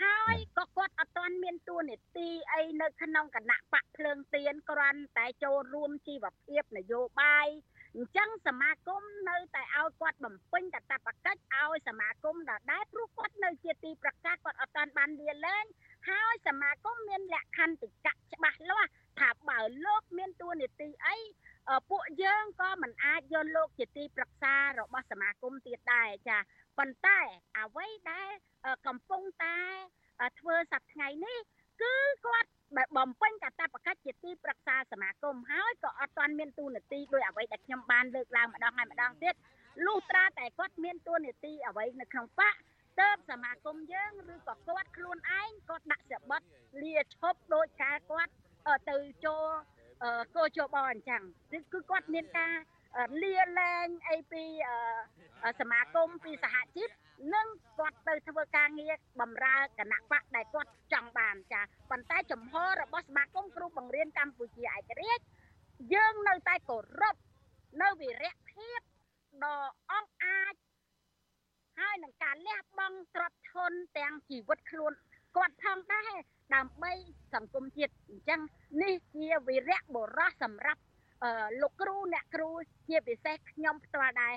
[0.00, 7.48] ហើយក៏គាត់អត់ទាន់មានតួនាទីអីនៅក្នុងគណៈបកភ្លើងទៀនគ្រាន់តែចូលរួមជីវភាពនយោបាយ
[7.96, 15.64] អញ្ចឹងសមាគមនៅតែឲ្យគាត់បំពេញតតបកិច្ចឲ្យសមាគមដដែលព្រោះគាត់នៅជាទីប្រកាសគាត់អត់ទាន់បានលាលែង
[16.08, 18.90] ហើយសមាគមមានលក្ខខណ្ឌតិកៈច្បាស់លាស់
[19.20, 21.16] ថាបើលោកមានតួនាទីអី
[21.90, 26.38] ពួកយើងក៏មិនអាចយកលោកជាទីប្រឹក្សារបស់សមាគមទៀតដែរចា
[26.78, 27.18] ប៉ុន្តែ
[27.58, 28.30] អ្វីដែល
[28.86, 29.58] កំពុងតែ
[30.40, 31.38] ធ្វើសប្តាហ៍ថ្ងៃនេះ
[31.82, 31.94] គឺ
[32.26, 32.50] គាត់
[32.96, 39.34] បំពេញកាតព្វកិច្ចជាទីប្រឹក្សាសមាគមហើយក៏អត់ទាន់មានទូនាទីដោយអ្វីដែលខ្ញុំបានលើកឡើងម្ដងហើយម្ដងទៀត
[39.86, 42.54] លុះត្រាតែគាត់មានទូនាទីអ្វីនៅក្នុងបក
[43.00, 46.46] ទៅសមាគមយើងឬក៏គាត់ខ្លួនឯងគាត់ដាក់ស្បត់
[46.82, 48.32] លាឈប់ដោយការគាត់
[48.90, 49.46] ទៅចូល
[50.36, 51.22] កោជបអញ្ចឹង
[51.72, 52.52] គឺគាត់មានការ
[53.22, 54.44] លាលែងអីពី
[55.60, 56.90] សមាគមពីសហជីព
[57.34, 57.46] និង
[57.78, 65.24] គាត់ទៅធ្វើការងារបម្រើគណៈបកដែលគាត់ចង់បានចាប៉ុន្តែចំហរបស់សមាគមគ្រូបង្រៀនកម្ពុជាឯករាជ្យ
[65.94, 67.16] យើងនៅតែគោរព
[67.82, 68.80] នៅវិរៈភាព
[69.44, 69.58] ដ៏
[69.90, 70.54] អង្អាច
[71.78, 74.92] ហើយនឹងការលះបង់ទ្រព្យធនទាំងជីវិតខ្លួន
[75.36, 76.12] គាត់ផងដែរ
[76.54, 76.92] ដើម្បី
[77.34, 78.40] សង្គមជាតិអញ្ចឹង
[78.82, 80.80] នេះជាវិរៈបរោះសម្រាប់
[81.62, 82.50] លោកគ្រូអ្នកគ្រូ
[82.88, 84.34] ជាពិសេសខ្ញុំផ្ទាល់ដែរ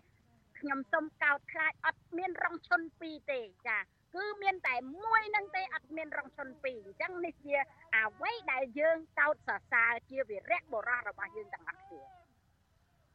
[0.59, 3.77] ខ្ញុំសុំកោតខ្លាចអត់មានរងឈុនពីរទេចា
[4.15, 7.55] គឺមានតែមួយនឹងទេអត់មានរងឈុនពីរអញ្ចឹងនេះជា
[7.95, 12.01] អ្វីដែលយើងកោតសរសើរជាវិរៈបរោះរបស់យើងទាំងអស់គ្នា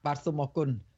[0.06, 0.89] បាទសូមអរគុណអឺ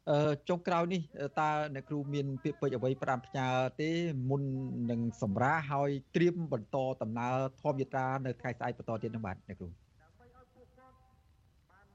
[0.48, 1.03] ចុងក្រោយនេះ
[1.40, 3.46] តើអ្នកគ្រូមានពាក្យពេចន៍អ្វីផ្ដាំផ្ញើ
[3.80, 3.90] ទេ
[4.30, 4.42] មុន
[4.90, 9.68] នឹងសម្រាហើយត្រៀមបន្តដំណើរធម្មយាត្រានៅថ្ងៃស្អែកបន្តទៀតនឹងបាទអ្នកគ្រូ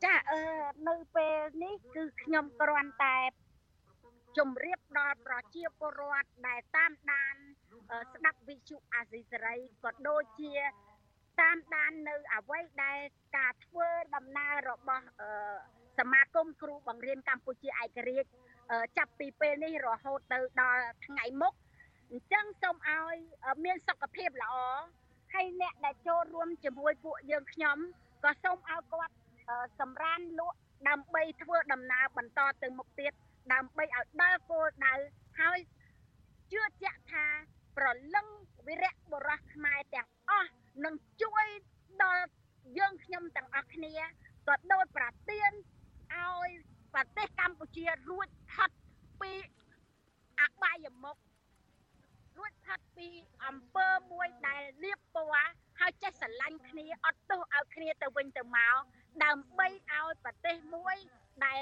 [0.04, 0.42] ចាអឺ
[0.90, 3.18] នៅពេលនេះគឺខ្ញុំគ្រាន់តែ
[4.38, 7.36] ជម្រាបដល់ប្រជាពលរដ្ឋដែលតាមដាន
[8.14, 10.54] ស្ដាប់វិទ្យុអាស៊ីសេរីក៏ដូចជា
[11.42, 13.00] តាមដាននៅអ្វីដែល
[13.38, 15.06] ការធ្វើដំណើររបស់
[15.98, 18.30] សមាគមគ្រូបង្រៀនកម្ពុជាឯករាជ្យ
[18.98, 21.54] ចាប់ពីពេលនេះរហូតទៅដល់ថ្ងៃមុខ
[22.12, 23.16] អញ្ចឹងសូមឲ្យ
[23.66, 24.56] មានសុខភាពល្អ
[25.34, 27.78] ហើយអ្នកដែលចូលរួមជាមួយពួកយើងខ្ញុំ
[28.24, 29.14] ក៏សូមឲ្យគាត់
[29.80, 30.58] សម្រានលក់
[30.90, 33.12] ដើម្បីធ្វើដំណើរបន្តទៅមុខទៀត
[33.54, 34.94] ដើម្បីឲ្យដល់គោលដៅ
[35.40, 35.60] ហើយ
[36.52, 37.26] ជឿជាក់ថា
[37.78, 38.28] ប្រលឹង
[38.68, 40.50] វិរៈបរោះខ្មែរទាំងអស់
[40.86, 41.46] នឹងជួយ
[42.04, 42.24] ដល់
[42.78, 43.94] យើងខ្ញុំទាំងអស់គ្នា
[44.48, 45.52] ក៏ដូចប្រទៀន
[46.16, 46.50] ឲ្យ
[46.94, 48.70] ប្រទេសកម្ពុជារួចផុត
[49.22, 49.32] ពី
[50.40, 51.18] អបាយមុខ
[52.38, 53.08] រួចផុតពី
[53.46, 55.50] អំពើមួយដែលលៀបពណ៌
[55.80, 58.76] ហើយចេះស្រឡាញ់គ្នាអត់ទោសឲ្យគ្នាទៅវិញទៅមក
[59.24, 60.96] ដើម្បីឲ្យប្រទេសមួយ
[61.46, 61.62] ដែល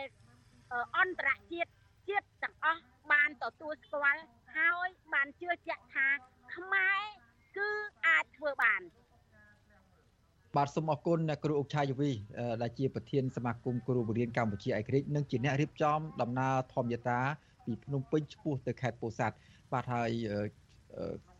[0.97, 1.71] អន្តរជាតិ
[2.07, 2.81] ជាតិទាំងអស់
[3.11, 4.21] បានទទួលស្គាល់
[4.57, 6.07] ហើយបានជឿជាក់ថា
[6.55, 7.01] ខ្មែរ
[7.57, 7.69] គឺ
[8.07, 8.81] អាចធ្វើបាន
[10.55, 12.11] បាទសូមអរគុណអ្នកគ្រូអុកឆាយវី
[12.61, 17.21] ដែលជាប្រធានសមាគមគ្រូបង្រៀនកម្ពុជាឯករាជ្យនិងជាអ្នករៀបចំដំណើរធម្មយាត្រា
[17.65, 19.35] ពីភ្នំពេញឆ្ពោះទៅខេត្តពោធិ៍សាត់
[19.73, 20.09] បាទហើយ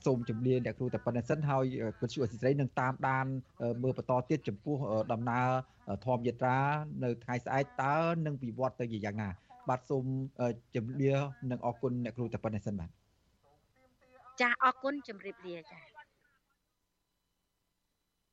[0.05, 1.65] សូមជម្រាបអ្នកគ្រូតែប៉ុណ្្នេះសិនហើយ
[2.01, 3.25] វិទ្យុអសិរ័យនឹងតាមដាន
[3.83, 4.77] មើលបន្តទៀតចំពោះ
[5.13, 5.47] ដំណើរ
[6.05, 6.57] ធម្មយាត្រា
[7.03, 7.95] នៅថ្ងៃស្អែកតើ
[8.25, 9.29] នឹងវិវត្តទៅយ៉ាងណា
[9.69, 10.05] បាទសូម
[10.75, 12.89] ជម្រាបនិងអរគុណអ្នកគ្រូតែប៉ុណ្្នេះសិនបាទ
[14.41, 15.94] ចាអរគុណជម្រាបលាចា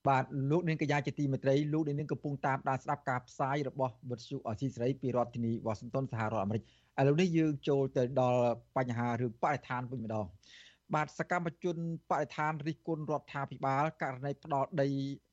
[0.09, 6.63] បាទលោកនាងកញ្ញាជាទីមេត្រីលោកនាងកំពុងតាមដានស្ដាប់ការផ្សាយរបស់វិទ្យុអស៊ីសេរីពីរដ្ឋធានីវ៉ាស៊ីនតោនសហរដ្ឋអាមេរិក
[7.01, 8.43] ឥឡូវនេះយើងចូលទៅដល់
[8.77, 10.27] បញ្ហារឿងបរិស្ថានវិញម្ដង
[10.95, 11.77] បាទសកម្មជន
[12.11, 14.89] បរិស្ថានរិះគន់រដ្ឋាភិបាលករណីផ្ដាល់ដី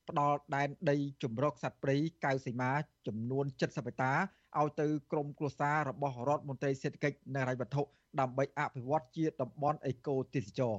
[0.09, 1.95] ផ្ដាល់ដែនដីជំរកសត្វព្រៃ
[2.25, 2.71] កៅសីមា
[3.07, 4.13] ចំនួន70ហិកតា
[4.59, 7.81] ឲ្យទៅក្រមគ្រួសាររបស់រដ្ឋមន្ត្រីសេដ្ឋកិច្ចនិងរៃវត្ថុ
[8.19, 10.77] ដើម្បីអភិវឌ្ឍជាតំបន់អេកូទេសចរ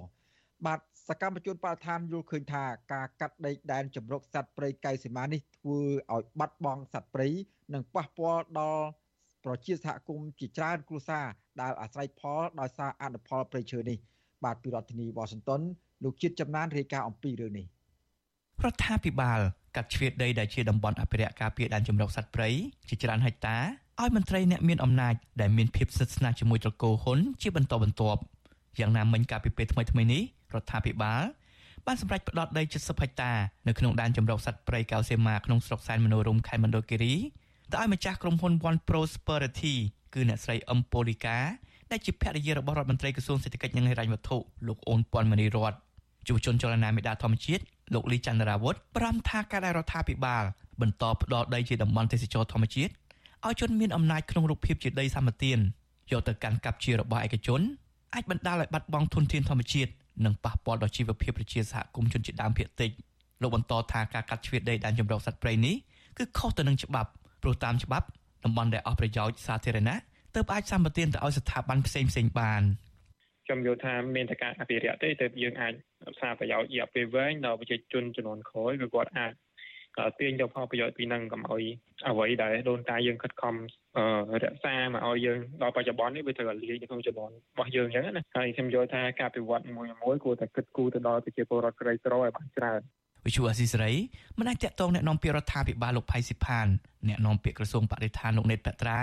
[0.66, 5.80] បាទសកម្មជនបរិស្ថានយល់ឃើញថាការកាត់ដីដែនចម្រុកសត្វព្រៃកៅសីមានេះធ្វើ
[6.14, 7.28] ឲ្យបាត់បង់សត្វព្រៃ
[7.74, 8.86] និងប៉ះពាល់ដល់
[9.44, 11.26] ប្រជាសហគមន៍ជាច្រើនគ្រួសារ
[11.60, 13.98] ដែលអាស្រ័យផលដោយសារអនុផលព្រៃឈើនេះ
[14.44, 15.60] បាទពីរដ្ឋធានីវ៉ាស៊ីនតោន
[16.04, 17.66] លោកជាតិចំណានរាយការណ៍អំពីរឿងនេះ
[18.64, 19.40] រដ្ឋាភិបាល
[19.76, 22.48] កាត់ជ្រៀតដីដែលជាតំបន់អភិរក្សការពារដែនជម្រកសត្វព្រៃ
[22.88, 23.56] ជាច្រើនហិកតា
[24.00, 28.20] ឲ្យមន្ត្រីអ្នកមានអំណាចដែលមានភាពស្និទ្ធស្នាលជាមួយត្រកូលហ៊ុនជាបន្តបន្ទាប់
[28.78, 30.22] យ៉ាងណាមិញកាលពីពេលថ្មីៗនេះ
[30.54, 31.22] រដ្ឋាភិបាល
[31.86, 33.32] បានសម្រេចផ្ដោតដី70ហិកតា
[33.68, 37.14] នៅក្នុងដែនជម្រកសត្វព្រៃកៅសេមាក្នុងស្រុកសែនមនោរមខេត្តមណ្ឌលគិរី
[37.72, 39.74] ទៅឲ្យម្ចាស់ក្រុមហ៊ុន One Prosperity
[40.14, 41.38] គឺអ្នកស្រីអឹមប៉ូលីកា
[41.90, 44.36] ដែលជាភរិយារបស់រដ្ឋមន្ត្រីក្រសួងសេដ្ឋកិច្ចនិងហិរញ្ញវត្ថុ
[44.66, 45.72] លោកអូនពាន់មនីរត
[46.28, 47.62] យុវជនចលនាមេដាធម្មជាតិ
[47.94, 50.44] លោកលីចន្ទរាវុធប្រំថាការដែលរដ្ឋាភិបាល
[50.80, 52.92] បន្តផ្ដល់ដីជាតំបន់ទេសចរធម្មជាតិ
[53.46, 55.52] ឲ្យជនមានអំណាចក្នុងរូបភាពជាដីសម្បត្តិ
[56.10, 57.60] យកទៅកាន់កាប់ជារបស់ឯកជន
[58.14, 59.90] អាចបណ្ដាលឲ្យបាត់បង់ធនធានធម្មជាតិ
[60.24, 62.90] និងប៉ះពាល់ដល់ជីវភាពប្រជាសហគមន៍ជនជាតិដើមភាគតិច
[63.42, 65.74] លោកបន្តថាការកាត់ជ្រៀតដីដែនជម្រកសត្វព្រៃនេះ
[66.18, 67.10] គឺខុសទៅនឹងច្បាប់
[67.42, 68.06] ព្រោះតាមច្បាប់
[68.44, 69.96] តំបន់ដែលអស់ប្រយោជន៍សាធារណៈ
[70.34, 72.62] ទើបអាចសម្បទានទៅឲ្យស្ថាប័នផ្សេងផ្សេងបាន
[73.46, 75.72] ខ្ញុំយល់ថាមានតែការអភិរក្សទេទើបយើងអាច
[76.20, 79.32] សារប្រយោជន៍រយៈពេលវែងដល់ប្រជាជនចំនួនក្រោយគឺគាត់អាច
[80.19, 81.63] ទាញយកផលប្រយោជន៍ពីនឹងកុំឲ្យ
[82.07, 83.53] អ្វីដែលដូនតាយើងខិតខំ
[84.43, 92.81] រក្សាមកឲ្យយើងដល់បច្ចុប្បន្ននេះវាត្រូវលាយនៅក្នុងចំនួនរបស់យើងអញ្ចឹងណាហើយខ្ញុំយល់ថាការពិវត្តមួយមួយគួរតែគិតគូរទៅដល់ប្រជាពលរដ្ឋក្រីក្រឲ្យបានច្រើន
[93.25, 93.93] វិទ្យុអស៊ីសេរី
[94.39, 96.67] មិនអាចតកតងแนะនាំពាក្យរដ្ឋាភិបាលលោកផៃស៊ីផាន
[97.07, 98.99] แนะនាំពាក្យក្រសួងបរិស្ថានលោកណេតបត្រា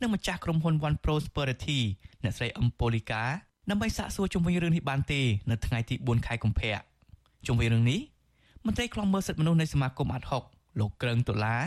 [0.00, 1.80] និងម្ចាស់ក្រុមហ៊ុន One Prosperity
[2.24, 3.22] អ្នកស្រីអឹមប៉ូលីកា
[3.70, 5.20] ដើម្បីសាកសួរជុំវិញរឿងនេះបានទេ
[5.50, 6.78] នៅថ្ងៃទី4ខែកុម្ភៈ
[7.46, 8.00] ជុំវិញរឿងនេះ
[8.65, 10.43] មន្ត្រីខ្លំមើលសិទ្ធិមនុស្សនៃសមាគមអាត់ហុក
[10.79, 11.63] លោកក្រឹងដុល្លារ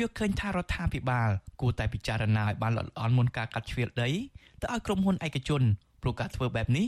[0.00, 1.30] យកឃើញថារដ្ឋាភិបាល
[1.60, 4.10] គួរតែពិចារណាឲ្យបានល្អិតល្អន់មុនការកាត់ជ្រៀតដី
[4.60, 5.62] ទៅឲ្យក្រុមហ៊ុនឯកជន
[6.02, 6.86] ព្រោះការធ្វើបែបនេះ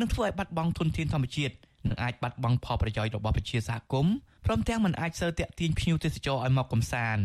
[0.00, 1.54] នឹងធ្វើឲ្យបាត់បង់ធនធានធម្មជាតិ
[1.88, 4.14] និងអាចបាត់បង់ផលប្រយោជន៍របស់ប្រជាសហគមន៍
[4.46, 7.24] ព្រមទាំងមិនអាចសើតាក់ទាញភ្ញៀវទេសចរឲ្យមកកំសាន្ត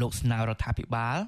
[0.00, 1.18] លោកស្នើរដ្ឋាភិបាល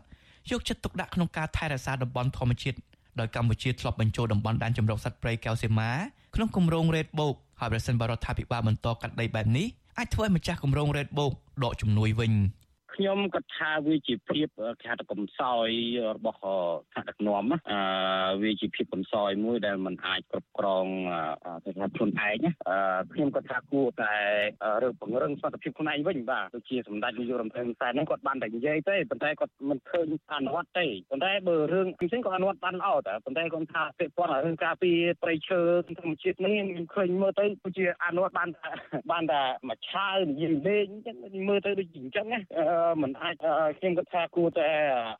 [0.50, 2.78] យកចិត្តទុកដាក់ក្នុងការថែរក្សាតំបន់ធម្មជាតិ
[3.20, 5.90] ដោយកម្ពុជាធ្លាប់បញ្ចូលតំបន់ដែនជម្រកសត្វព្រៃកែវសីមា
[6.34, 9.66] ក្នុងគម្រោង Red Book ហើយប្រសិនបើរដ្ឋាភិបាលបន្តកាត់ដីបែបនេះ
[9.98, 11.32] អាចធ្វើឲ្យម្ចាស់គម្រោង Red Book
[11.64, 12.32] ដកជំនួយវិញ។
[12.94, 14.48] ខ្ញុំគាត់ថាវាជាភាព
[14.80, 15.68] គេហៅថាកំសោយ
[16.16, 16.38] របស់
[16.92, 17.80] ថ្នាក់ដឹកនាំអឺ
[18.42, 20.86] វាជាភាពកំសោយមួយដែលมันអាចគ្រប់គ្រង
[21.64, 22.36] ទៅថាខ្លួនឯង
[22.68, 24.14] អឺខ្ញុំគាត់ថាគួរតែ
[24.82, 27.62] រើពង្រឹងសុខភាពខ្លួនឯងវិញបាទដូចជាសម្ដេចនាយករដ្ឋមន្ត្រី
[27.92, 34.90] ហ្នឹងគាត់បានតែនិយាយទេប៉ុន្តែគាត់មិនឃើញអនុវត្តទេប៉ុន្តែបើរឿងផ្សេងគាត់អនុវត្តបានល្អតែប៉ុន្តែគាត់ថាពាក់ព័ន្ធរឿងការពី
[35.22, 35.60] ប្រៃឈើ
[35.98, 38.48] ធម្មជាតិនេះខ្ញុំឃើញមើលទៅដូចជាអនុវត្តបាន
[39.10, 41.16] បានតែមួយឆាវនិយាយលេងអញ្ចឹង
[41.48, 42.40] មើលទៅដូចអញ្ចឹងណា
[43.02, 43.36] មិនអាច
[43.78, 44.68] ខ្ញុំគិតថាគួរតែ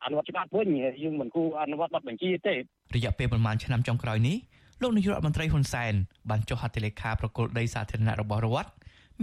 [0.03, 0.69] អនុវត្តច្បាប់វិញ
[1.03, 2.55] យើងមិនគួរអនុវត្តបទបញ្ជាទេ
[2.95, 4.37] រយៈពេលប្រហែលឆ្នាំចុងក្រោយនេះ
[4.81, 5.93] លោកនាយករដ្ឋមន្ត្រីហ៊ុនសែន
[6.29, 8.69] បានចុះហត្ថលេខាប្រគល់ដីសាធារណៈរបស់រដ្ឋ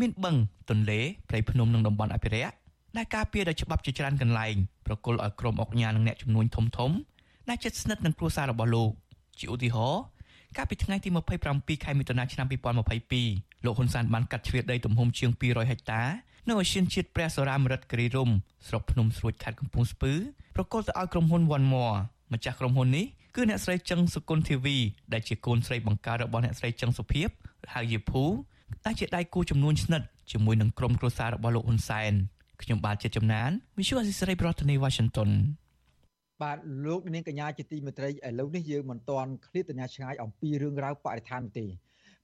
[0.01, 0.37] មានបឹង
[0.71, 2.55] ទន្លេព្រៃភ្នំនិងតំបន់អភិរក្ស
[2.97, 4.55] ដែលការពារដោយច្បាប់ជាច្រើនកន្លែង
[4.87, 6.91] ប្រគល់ឲ្យក្រុមអុកញ៉ានិងអ្នកជំនួញធំធំ
[7.49, 8.91] ដែលជិតស្និទ្ធនឹងគ្រួសាររបស់លោក
[9.39, 10.03] ជាឧទាហរណ៍
[10.57, 11.09] កាលពីថ្ងៃទី
[11.47, 12.47] 27ខែមិថុនាឆ្នាំ
[13.07, 16.03] 2022លោកហ៊ុនសែនបានកាត់ជ្រៀតដីទំហំជាង200ហិកតា
[16.51, 18.31] នៅឧទ្យានជាតិព្រះសូរាមរិទ្ធគិរីរំ
[18.67, 20.13] ស្រុកភ្នំស្រួចខេត្តកំពង់ស្ពឺ
[20.57, 21.97] ប្រកល់ទៅឲ្យក្រុមហ៊ុន One More
[22.33, 24.77] ម្ចាស់ក្រុមហ៊ុននេះគឺអ្នកស្រីចឹងសុគន្ធធីវី
[25.13, 27.29] ដែលជាកូនស្រីបង្ការរបស់អ្នកស្រីចឹងសុភីប
[27.75, 28.25] ហៅយេភូ
[28.87, 32.13] ដែលជាដៃគូចំនួនស្និទ្ធជាមួយនឹងក្រុមគ្រួសាររបស់លោកហ៊ុនសែន
[32.63, 35.31] ខ្ញុំបាទជាចំណាន Visual Assisray ប្រធានាទី Washington
[36.43, 41.67] បាទលោកនាងកញ្ញាជាទីមេត្រីឥឡូវនេះយើងមិនទាន់ឃ្លាតទៅណាឆ្ងាយអំពីរឿងរ៉ាវបរិស្ថានទេ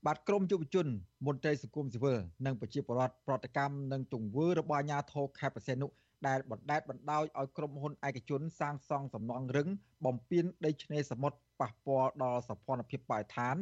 [0.04, 0.86] បាទក្រមយុវជន
[1.26, 5.86] មន្ត្រីសង្គមស៊ីវិលនិងប្រជាពលរដ្ឋប្រតិកម្មនឹងទង្វើរបស់អាជ្ញាធរខេត្តប្រសេនុ
[6.28, 9.68] ដែលបណ្ដេតបណ្ដោយឲ្យក្រុមហ៊ុនឯកជនសាងសង់សំណង់រឹង
[10.04, 13.56] បំពេញដីឆ្នេរសមុទ្រប៉ះពាល់ដល់សភនភាពបរិស្ថាន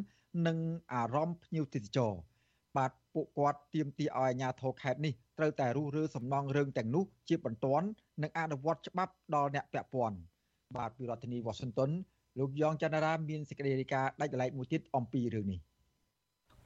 [0.47, 0.59] និង
[0.93, 2.13] អារម្មណ៍ភ្ញៀវទេសចរ
[2.77, 7.87] បាទពួកគាត់ទាមទារឲ្យអាជ្ញាធរខេត្តនេះត្រូវតែរុះរើសំណង់រឿងទាំងនោះជាបន្ទាន់
[8.23, 10.17] និងអនុវត្តច្បាប់ដល់អ្នកពាក់ព័ន្ធ
[10.77, 11.91] បាទពីរដ្ឋធានី Washington
[12.39, 15.61] លោកយ៉ងច័ន្ទរាមានសេចក្តីរាយការណ៍ដាច់ដライមួយទៀតអំពីរឿងនេះ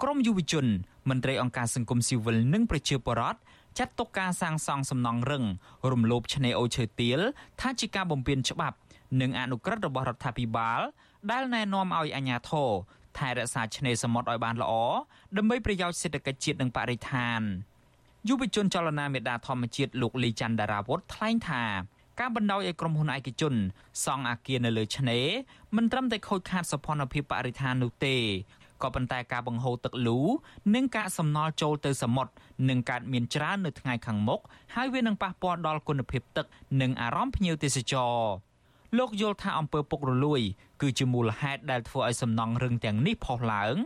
[0.02, 0.66] ក្រមយុវជន
[1.10, 3.38] មន្ត្រីអង្គការសង្គមស៊ីវិលនិងប្រជាពលរដ្ឋ
[3.78, 5.44] ចាត់ទុកការសាងសង់សំណង់រឹង
[5.92, 7.20] រំលោភឆ្នេរអូឈើទាល
[7.60, 8.76] ថាជាការបំពានច្បាប់
[9.20, 10.80] និងអនុក្រឹត្យរបស់រដ្ឋាភិបាល
[11.30, 12.70] ដែលណែនាំឲ្យអាជ្ញាធរ
[13.18, 14.72] ថែរក្សាឆ្នេរសមុទ្រឲ្យបានល្អ
[15.36, 17.40] ដើម្បីប្រយោជន៍សេដ្ឋកិច្ចជាតិនិងបរិស្ថាន
[18.28, 21.64] យុវជនចលនាមេដាធម្មជាតិលោកលីច័ន្ទដារាវុធថ្លែងថា
[22.20, 23.54] ការបណ្ដោយឲ្យក្រុមហ៊ុនឯកជន
[24.04, 25.26] សង់អាគារនៅលើឆ្នេរ
[25.76, 28.16] មិនត្រឹមតែខូចខាតសោភ័ណភាពបរិស្ថាននោះទេ
[28.82, 30.20] ក៏ប៉ុន្តែការបង្ហូរទឹកលូ
[30.74, 32.32] និងការសំណល់ចូលទៅសមុទ្រ
[32.68, 34.40] នឹងកើតមានច្រើននៅថ្ងៃខាងមុខ
[34.74, 36.46] ហើយវានឹងប៉ះពាល់ដល់គុណភាពទឹក
[36.80, 38.16] និងអារម្មណ៍ភ្ញៀវទេសចរ
[38.98, 40.40] លោកយល់ថាអំពើពុករលួយ
[40.80, 43.76] គឺជាមូលហេតុដែលធ្វើឲ្យសំណង់រឹងទាំងនេះផុសឡើង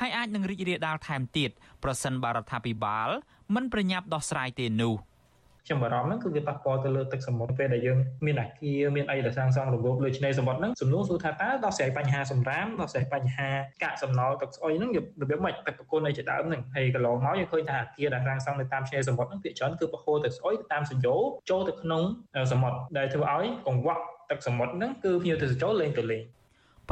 [0.00, 1.50] ហើយអាចនឹងរីករាលដាលថែមទៀត
[1.82, 3.08] ប្រសិនបើរដ្ឋាភិបាល
[3.54, 4.94] មិនប្រញាប់ដោះស្រាយទេនោះ។
[5.66, 13.50] ខ្ញុំបារម្ភហ្នឹងគឺវាប៉ះពាល់ទៅលើទឹកសមុទ្រពេលដែលយើងមានអាគារមានអីដែលសាងសង់របបលើឆ្នេរសមុទ្រហ្នឹងសំណួរសួរថាតើដោះស្រាយបញ្ហាសម្រាមដោះស្រាយបញ្ហា
[13.82, 14.90] កាកសំណល់ទឹកស្អុយហ្នឹង
[15.22, 21.16] របៀបម៉េចទឹកប្រគុណអីជាដើមហ្នឹងហើយកន្លងមកយើងឃើញថាអាគារដែលសាងសង់នៅតាមឆ្នេរសមុទ្រហ្នឹងភាគច្រើនគឺប្រហូរទឹកស្អុយទៅតាមសញ្យោ
[21.50, 22.02] ចូលទៅក្នុង
[22.52, 26.22] សមុទ្រដែលធ្វើឲ្យកង្វក់ទឹកសមុទ្រហ្នឹងគឺភ្ញៀវទេសចរលេងទៅលេង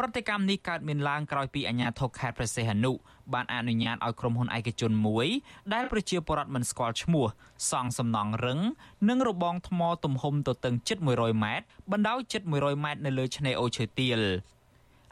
[0.02, 2.92] ប្រតិកម្មនេះកើតមានឡើងក្រោយពីអាជ្ញាធរខេត្តព្រះសីហនុ
[3.32, 5.26] បានអនុញ្ញាតឲ្យក្រុមហ៊ុនឯកជនមួយ
[5.74, 7.26] ដែលប្រជាពលរដ្ឋមិនស្គាល់ឈ្មោះ
[7.70, 8.60] សង់សំណង់រឹង
[9.08, 14.20] និងរបងថ្មទំហំទទឹងជិត100ម៉ែត្របណ្ដោយជិត100ម៉ែត្រនៅលើឆ្នេរអូឈើទាល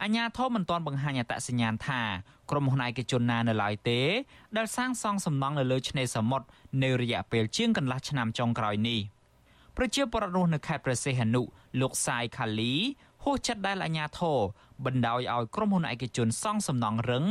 [0.03, 2.03] អញ្ញាធមមិនទាន់បង្ហាញអត្តសញ្ញាណថា
[2.51, 4.01] ក្រុមហ៊ុនឯកជនណានៅឡើយទេ
[4.57, 6.47] ដែលសាងសង់សំណង់នៅលើឆ្នេរសមុទ្រ
[6.82, 9.01] នៅរយៈពេលជាងកន្លះឆ្នាំចុងក្រោយនេះ
[9.76, 11.43] ប្រជាពលរដ្ឋរស់នៅខេត្តព្រះសីហនុ
[11.80, 12.74] លោកសាយខាលី
[13.24, 14.39] ហួសចិត្តដែលអាញាធរ
[14.87, 17.24] បណ្ដោយឲ្យក្រុមហ៊ុនឯកជនសង់សំណង់រឹង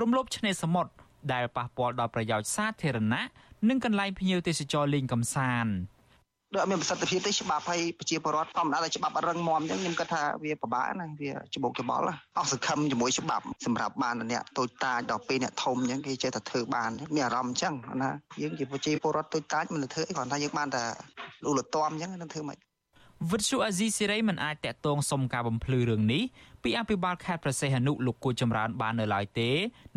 [0.00, 0.92] រំលោភឆ្នេរសមុទ្រ
[1.32, 3.22] ដែលប៉ះពាល់ដល់ប្រយោជន៍សាធារណៈ
[3.68, 5.72] និងកន្លែងភ្ញៀវទេសចរលេងកម្សាន្ត
[6.54, 12.04] ដូចអត់មានប្រសិទ្ធភាពទេច្បាប់ឲ្យប្រជាពលរដ្ឋធម្មតាតែច្បាប់រឹងមាំអញ្ចឹងខ្ញុំគិតថាវាពិបាកណាវាច្បុកច្បល់
[12.38, 18.10] អស់សង្ឃឹមជាមួយច្បាប់សម្រាប់បានអ្នកតូចតាចដល់ពេលអ្នកធំអញ្ចឹងគេចេះតែធ្វើបានមានអារម្មណ៍អញ្ចឹងណា
[18.42, 20.82] យើងជាប្រជាពលរដ្ឋតូចតាចមិនធ្វើអីគ្រាន់តែយើងបានតែ
[21.44, 22.56] លូលទាំអញ្ចឹងនឹងធ្វើមិន
[23.30, 26.22] វិទ្យុអាស៊ីសេរីមិនអាចតាក់ទងសុំការបំភ្លឺរឿងនេះ
[26.62, 29.50] ពីអភិបាលខេត្តប្រសេះអនុលោកគូចម្រើនបាននៅឡើយទេ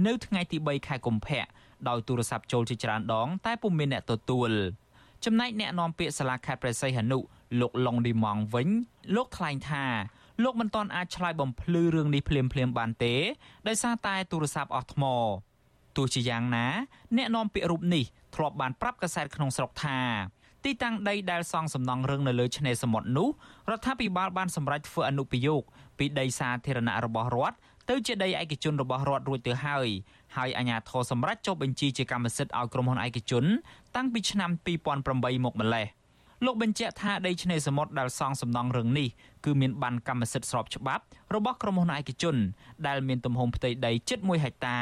[0.05, 1.45] នៅថ្ងៃទី3ខែកុម្ភៈ
[1.87, 4.51] ដោយទូរស័ព្ទចូលជាច្រើនដង តែពុំមានអ្នកទទួល
[5.25, 7.19] ចំណែកអ្នកនាំពាក្យសាលាខេត្តប្រសេះអនុ
[7.59, 8.69] លោកឡុងឌីម៉ងវិញ
[9.15, 9.85] លោកថ្លែងថា
[10.43, 13.15] លោកមិនទាន់អាចឆ្លើយបំភ្លឺរឿងនេះភ្លាមភ្លាមបានទេ
[13.67, 15.03] ដោយសារតែទូរស័ព្ទអស់ថ្ម
[15.95, 16.67] ទោះជាយ៉ាងណា
[17.17, 18.03] អ្នកនាំពាក្យរូបនេះ
[18.35, 19.99] ធ្លាប់បានប្រាប់កាសែតក្នុងស្រុកថា
[20.65, 23.29] ទីតាំងដីដែលសង់សំណង់រឹងនៅលើឆ្នេរសមុទ្រនោះ
[23.69, 25.63] រដ្ឋាភិបាលបានសម្រេចធ្វើអនុប្រយោគ
[25.97, 27.57] ពីដីសាធារណៈរបស់រដ្ឋ
[27.89, 29.87] ទៅជាដីឯកជនរបស់រដ្ឋរួចទៅហើយ
[30.35, 33.45] ហើយអាជ្ញាធរសម្រេចចុះបញ្ជីជាកម្មសិទ្ធិឲ្យក្រុមហ៊ុនឯកជន
[33.95, 35.87] តាំងពីឆ្នាំ2008មកម្លេះ
[36.45, 39.07] លោកបញ្ជាក់ថាដីឆ្នេរសមុទ្រដែលសង់សំណង់រឹងនេះ
[39.45, 41.03] គឺមានបានកម្មសិទ្ធិស្របច្បាប់
[41.35, 42.35] របស់ក្រុមហ៊ុនឯកជន
[42.87, 44.79] ដែលមានទំហំផ្ទៃដីជិត1ហិកតា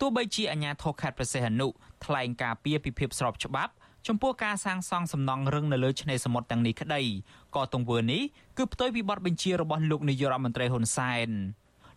[0.00, 1.66] ទោះបីជាអាជ្ញាធរខេត្តព្រះសីហនុ
[2.04, 3.72] ថ្លែងការពីពីភាពស្របច្បាប់
[4.06, 7.02] ចំពោះការសាងសង់សំណង់រឹងនៅលើឆ្នេរសមុទ្រទាំងនេះក្តី
[7.56, 8.22] ក៏ទង្វើនេះ
[8.58, 11.28] គឺផ្ទុយពីបទបញ្ជារបស់លោកនាយករដ្ឋមន្ត្រីហ៊ុនសែន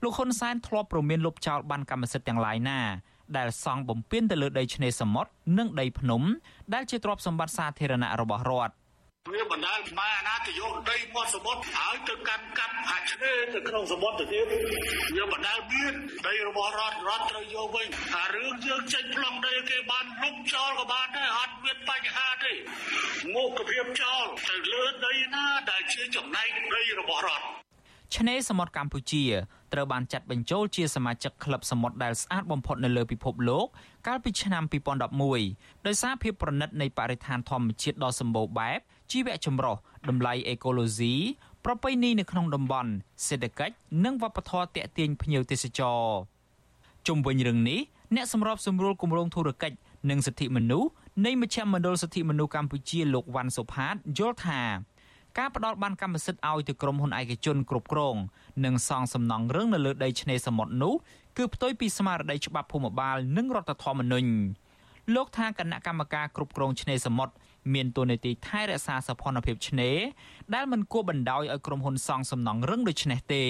[0.03, 2.79] លោកហ៊ុនសែនធ្លាប់ប្រមានលុបចោលបានកម្មសិទ្ធិទាំងឡាយណា
[3.37, 6.21] ដែលសង់បំពេញទៅលើដីឆ្នេរសមុទ្រនិងដីភ្នំ
[6.73, 8.73] ដែលជាទ្រព្យសម្បត្តិសាធារណៈរបស់រដ្ឋ
[9.31, 14.45] វាបណ្ដាលមកអាណាទៅយកដីមាត់សមុទ្រហើយទៅកាន់កាប់អាឆ្នេរទៅក្នុងសមុទ្រទៅទៀត
[15.15, 15.93] វាបណ្ដាលមាន
[16.27, 22.51] ដីរបស់រដ្ឋរដ្ឋត្រូវយកវិញអារឿងយើងចេញប្លង់ដីគេបានលុបចោលក៏បានដែរអត់មានបញ្ហាទេ
[23.35, 27.45] មុខភាពចោលទៅលើដីណាដែលជាចំណែកដីរបស់រដ្ឋ
[28.15, 29.23] ឆ្នេរសមុទ្រកម្ពុជា
[29.73, 33.65] ត្រូវបានចាត់បញ្ចូលជាសមាជិកក្លឹបសមុទ្រដែលស្អាតបំផុតនៅលើពិភពលោក
[34.07, 34.63] កាលពីឆ្នាំ
[35.23, 38.79] 2011ដោយសារភាពប្រណិតនៃបរិស្ថានធម្មជាតិដ៏សម្បូរបែប
[39.11, 39.75] ជីវៈចម្រុះ
[40.09, 41.13] តម្លៃអេកូឡូស៊ី
[41.65, 42.91] ប្រពៃណីនៅក្នុងតំបន់
[43.27, 43.73] សេដ្ឋកិច្ច
[44.05, 46.01] និងវប្បធម៌ទាក់ទាញភ្ញៀវទេសចរ
[47.07, 47.79] ជុំវិញរឿងនេះ
[48.15, 49.77] អ្នកសម្របសម្រួលគម្រោងធុរកិច្ច
[50.09, 50.89] និងសិទ្ធិមនុស្ស
[51.25, 54.61] នៃមជ្ឈមណ្ឌលសិទ្ធិមនុស្សកម្ពុជាលោកវ៉ាន់សុផាតយល់ថា
[55.37, 58.15] ការផ្ដល់បានកម្មសិទ្ធិឲ្យទៅក្រុមហ៊ុនឯកជនគ្រប់គ្រង
[58.65, 60.93] និងសង់សំណង់រឹងនៅលើដីឆ្នេរសមុទ្រនោះ
[61.37, 64.29] គឺផ្ទុយពីស្មារតីច្បាប់ភូមិបាលនិងរដ្ឋធម្មនុញ្ញ
[65.15, 67.33] លោកថាគណៈកម្មការគ្រប់គ្រងឆ្នេរសមុទ្រ
[67.75, 69.97] មានតួនាទីថែរក្សាសោភ័ណភាពឆ្នេរ
[70.55, 73.45] ដែលមិនគួរបណ្ដោយឲ្យក្រុមហ៊ុនសង់សំណង់រឹងដូចនេះទេ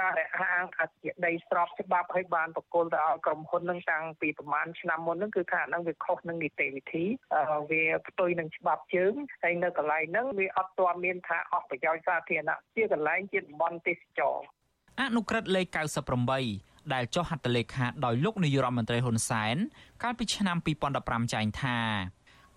[0.00, 7.04] ការរហាងថាជាដីស្របច្បាប់ឲ្យបានបកគលទៅឲ្យក្រុមហ៊ុននឹងតាំងពីប្រហែលឆ្នាំមុនហ្នឹងគឺថាហ្នឹងវាខុសនឹងនីតិវិធី
[7.70, 9.12] វាផ្ទុយនឹងច្បាប់ជើង
[9.42, 14.38] ហើយនៅកន្លែងហ្នឹងវាអត់ទាន់មានថាអស់ប្រយោជន៍សាធារណៈជាកន្លែងជាតំបន់ទេសចរ
[15.00, 15.66] អនុក្រឹត្យលេខ
[16.30, 19.56] 98ដែលចុះហត្ថលេខាដោយលោកនាយរដ្ឋមន្ត្រីហ៊ុនសែន
[20.02, 20.56] កាលពីឆ្នាំ
[20.96, 21.78] 2015ចែងថា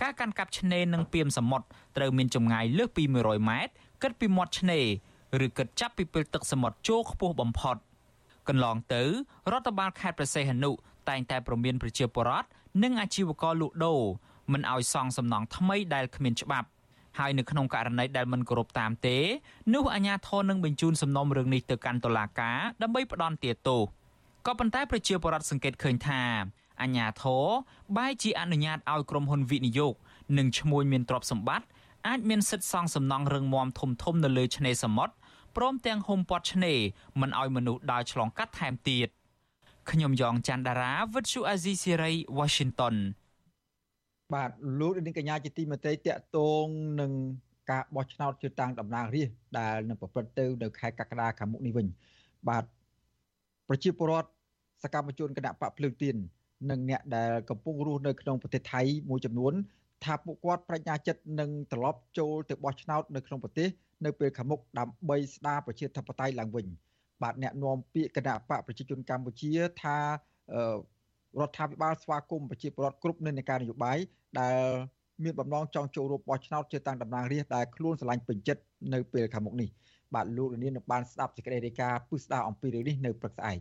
[0.03, 1.65] ការកាន់កាប់ឆ្នេរនិងពីមសមុទ្រ
[1.97, 4.85] ត្រូវមានចម្ងាយលើសពី100ម៉ែត្រគិតពីមាត់ឆ្នេរ
[5.45, 7.75] ឬគិតចាប់ពីពេលទឹកសមុទ្រចូលខ្ពស់បំផុត
[8.47, 9.03] កន្លងទៅ
[9.51, 10.71] រដ្ឋបាលខេត្តព្រះសីហនុ
[11.09, 12.47] តែងតែប្រមានប្រជាពលរដ្ឋ
[12.83, 14.01] និងអាជីវករលក់ដូរ
[14.53, 16.67] មិនឲ្យសង់សំណង់ថ្មីដែលគ្មានច្បាប់
[17.19, 19.17] ហើយនៅក្នុងករណីដែលមិនគោរពតាមទេ
[19.73, 23.81] នោះអាជ្ញាធរនឹងបញ្ជូនសំណុំរឿងនេះទៅកាន់តុលាការដើម្បីផ្ដន្ទាទោស
[24.47, 26.21] ក៏ប៉ុន្តែប្រជាពលរដ្ឋសង្កេតឃើញថា
[26.81, 27.45] អាជ្ញាធរ
[27.97, 29.93] បែរជាអនុញ្ញាតឲ្យក្រុមហ៊ុនវិនិយោគ
[30.37, 31.67] និងឈ្មួញមានទ្រព្យសម្បត្តិ
[32.07, 35.13] អាចមានសិទ្ធិសង់សំណង់រឹងមាំធំធំនៅលើឆ្នេរសមុទ្រ
[35.57, 36.79] ព្រមទាំងហុំព័ទ្ធឆ្នេរ
[37.21, 39.07] មិនឲ្យមនុស្សដើរឆ្លងកាត់ថែមទៀត
[39.91, 42.95] ខ្ញុំយ៉ងច័ន្ទដារាវិទ្យុអាស៊ីសេរី Washington
[44.33, 46.65] បាទលោកនាងកញ្ញាជាទីមេត្រីតកតង
[47.01, 47.11] នឹង
[47.71, 51.87] ការបោះឆ្នោតជ្រើសតាំងតំណាងរាស្ត្រដែលនឹងប្រព្រឹត្តទៅនៅខែកក្កដាខាងមុខនេះវិញ
[52.49, 52.63] បាទ
[53.67, 54.29] ប្រជាពលរដ្ឋ
[54.83, 56.15] សកម្មជនគណៈបកភ្លើងទៀន
[56.69, 59.53] និងអ្នកដែលកំពុងរស់នៅក្នុងប្រទេសថៃមួយចំនួន
[60.03, 63.67] ថាពួកគាត់បញ្ញាចិត្តនឹងត្រឡប់ចូលទៅបោះឆ្នោតនៅក្នុងប្រទេស
[64.05, 66.65] នៅពេលខាងមុខដើម្បីស្ដារប្រជាធិបតេយ្យឡើងវិញ
[67.21, 69.51] បាទអ្នកនាំពាក្យគណៈបកប្រជាជនកម្ពុជា
[69.83, 73.97] ថារដ្ឋាភិបាលស្វាគមន៍ប្រជាពលរដ្ឋគ្រប់និន្នាការនយោបាយ
[74.39, 74.63] ដែល
[75.23, 79.69] មានបំណងចង់ចូលរួមបោះឆ្នោតជាតាំងតំណាងរាស្ត្រដែលខ្លួនស្រឡាញ់ពេញចិត្តនៅពេលខាងមុខនេះ
[80.13, 83.57] បាទលោកលាននឹងបានស្ដាប់សេចក្តីរាយការណ៍ពុស្ដាអំពីរឿងនេះនៅព្រឹកស្អែក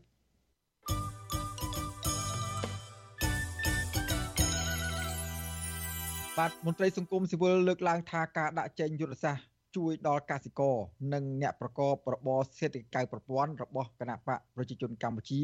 [6.39, 9.45] បាទមន្ត្រីសង្គមស៊ីវិលលើកឡើងថាការដាក់ចេញយុទ្ធសាស្ត្រ
[9.77, 10.77] ជួយដល់កសិករ
[11.13, 15.41] និងអ្នកប្រកបរបរសេដ្ឋកិច្ចប្រព័ន្ធរបស់គណៈបកប្រជាជនកម្ពុជា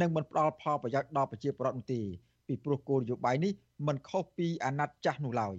[0.00, 2.00] នឹងមិនផ្ដល់ផលប្រយោជន៍ដល់ប្រជាពលរដ្ឋនោះទេ
[2.46, 3.52] ពីព្រោះគោលនយោបាយនេះ
[3.86, 5.56] មិនខុសពីអាណត្តិចាស់នោះឡើយ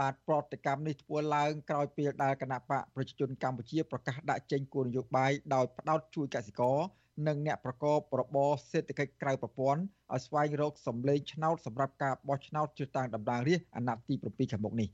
[0.00, 6.78] បាទប្រតិកម្មនេះធ្វើឡើងក្រោយពេលដែលគណៈបកប្រជាជនកម្ពុជាប្រកាសដាក់ចេញគោលនយោបាយដោយផ្ដោតជួយកសិករ
[7.26, 9.80] និងអ្នកប្រកបរបរសេដ្ឋកិច្ចក្រៅប្រព័ន្ធ
[10.12, 14.88] ឲ្យស្វែងរកសម្លេងឆ្នោតសម្រាប់ការបោះឆ្នោតជ្រើសតាំងតំណាងរាស្ត្រអាណត្តិទី7ខាងមុខនេះ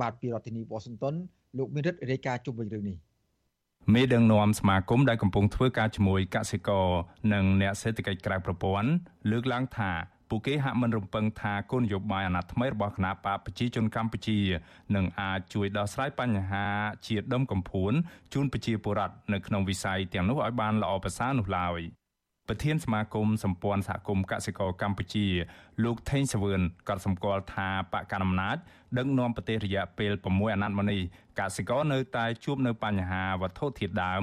[0.00, 1.14] បាទពីរដ្ឋធានីវ៉ាស៊ីនតោន
[1.58, 2.96] លោកមានរិទ្ធរាយការណ៍ជុំវិញរឿងនេះ
[3.94, 6.88] មេដឹកនាំសមាគមដែលកំពុងធ្វើការជាមួយកសិករ
[7.32, 8.88] និងអ្នកសេដ្ឋកិច្ចក្រៅប្រព័ន្ធ
[9.30, 9.90] លើកឡើងថា
[10.28, 14.38] ពួកគេហាក់មិនរំពឹងថាគោលនយោបាយអាណត្តិថ្មីរបស់គណៈបកប្រជាជនកម្ពុជា
[14.96, 16.66] នឹងអាចជួយដោះស្រាយបញ្ហា
[17.06, 17.92] ជាដុំកំភួន
[18.32, 21.80] ជូនប្រជាពលរដ្ឋនៅក្នុងវិស័យទាំងនោះឲ្យបានល្អប្រសើរនោះឡើយ។
[22.48, 25.26] ប្រធានសមាគមសម្ព័ន្ធសហគមន៍កសិករកម្ពុជា
[25.84, 28.56] លោកថេងសវឿនក៏សម្គាល់ថាបកកណ្ដាលអំណាច
[28.96, 31.00] ដឹកនាំប្រទេសរយៈពេល6អាណត្តិមកនេះ
[31.40, 34.22] កសិករនៅតែជួបនៅបញ្ហាវត្ថុធាតុដើម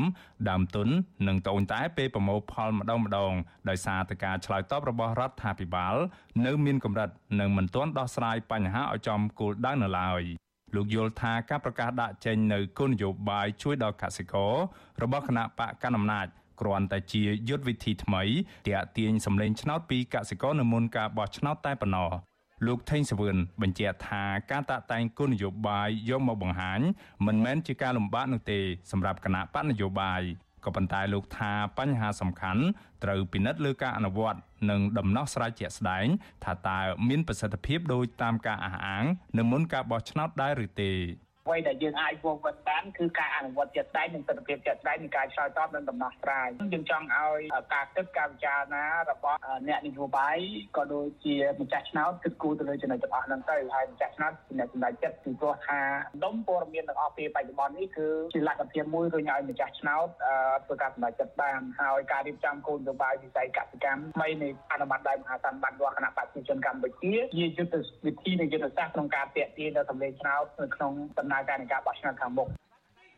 [0.49, 0.87] ដើមទុន
[1.27, 3.33] និងត្អូញត្អែពេលប្រមូលផលម្ដងម្ដង
[3.69, 5.95] ដោយសារតែការឆ្លើយតបរបស់រដ្ឋាភិបាល
[6.45, 7.09] នៅមានកម្រិត
[7.39, 10.23] និងមិនទាន់ដោះស្រាយបញ្ហាឲ្យចំគោលដៅនៅឡើយ
[10.75, 14.53] លោកយល់ថាការប្រកាសដាក់ចេញនៅគោលនយោបាយជួយដល់កសិករ
[15.03, 16.27] របស់គណៈបកកណ្ដាលអំណាច
[16.61, 18.23] គ្រាន់តែជាយុទ្ធវិធីថ្មី
[18.67, 22.11] ទាក់ទាញសម្លេងឆ្នោតពីកសិករនៅមុនការបោះឆ្នោតតែប៉ុណ្ណោះ
[22.67, 26.81] លោកថេងសវឿនបញ្ជាក់ថាការតាក់តែងគោលនយោបាយយកមកបង្ហាញ
[27.25, 28.59] មិនមែនជាការលំបាកនោះទេ
[28.91, 30.21] សម្រាប់គណៈបកនយោបាយ
[30.65, 32.63] ក៏ប៉ុន្តែលោកថាបញ្ហាសំខាន់
[33.03, 34.39] ត្រូវពិនិត្យលើការអនុវត្ត
[34.69, 36.05] និងដំណោះស្រាយជាក់ស្ដែង
[36.43, 39.05] ថាតើមានប្រសិទ្ធភាពដោយតាមការអះអាង
[39.37, 40.91] នៅមុនការបោះឆ្នោតដែរឬទេ
[41.47, 47.39] អ្វីដែលយើងអាចវងវត្តបានគឺការអនុវត្តជាក់ស្ដែងនិងទស្សនវិជ្ជាជាក់ស្ដែងនៃការឆ្លើយតបនិងដំណោះស្រាយយើងចង់ឲ្យ
[47.73, 50.37] ការគិតការពិចារណារបស់អ្នកនយោបាយ
[50.77, 55.79] ក៏ដូចជាម្ចាស់ឆ្នោតគិតគូរទៅលើចំណុចទាំងអស់ហ្នឹងទៅហើយម្ចាស់ឆ្នោតជាអ្នកសម្រេចចិត្តពីព្រោះថា
[56.23, 60.07] ដុំព័ត៌មានទាំងអស់ពេលបច្ចុប្បន្ននេះគឺជាលទ្ធភាពមួយរុញឲ្យម្ចាស់ឆ្នោត
[60.65, 67.75] ធ្វើការសម្រេចចិត្តបានហើយការរៀបចំគោលនយោបាយវិស័យកសិកម្មថ្មីនៃអនុម័តដោយមហាសន្និបាតរបស់គណៈបព្វជិជនកម្ពុជាជាយុទ្ធ
[68.05, 70.93] វិធីនៃយុទ្ធសាស្ត្រក្នុងការតាក់ទាញដល់សម្លេងឆ្នោតនៅក្នុង
[71.31, 72.47] ដំណើរការនៃការបោះឆ្នោតខាងមុខ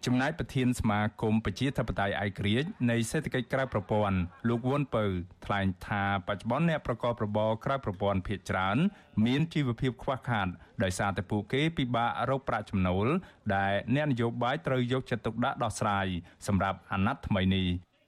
[0.05, 4.18] ចំណែកប្រធានសមាគមប្រជាធិបតេយ្យឯករាជ្យនៃសេដ្ឋកិច្ចក្រៅប្រព័ន្ធ
[4.49, 5.05] លោកវុនពៅ
[5.45, 8.78] ថ្លែងថាបច្ចុប្បន្នអ្នកប្រកបរបរក្រៅប្រព័ន្ធភាគច្រើន
[9.26, 10.47] មានជីវភាពខ្វះខាត
[10.84, 13.07] ដោយសារតែពួកគេពិបាករកប្រាក់ចំណូល
[13.55, 16.07] ដែលអ្នកនយោបាយត្រូវយកចិត្តទុកដាក់ដោះស្រាយ
[16.47, 17.68] សម្រាប់អាណត្តិថ្មីនេះ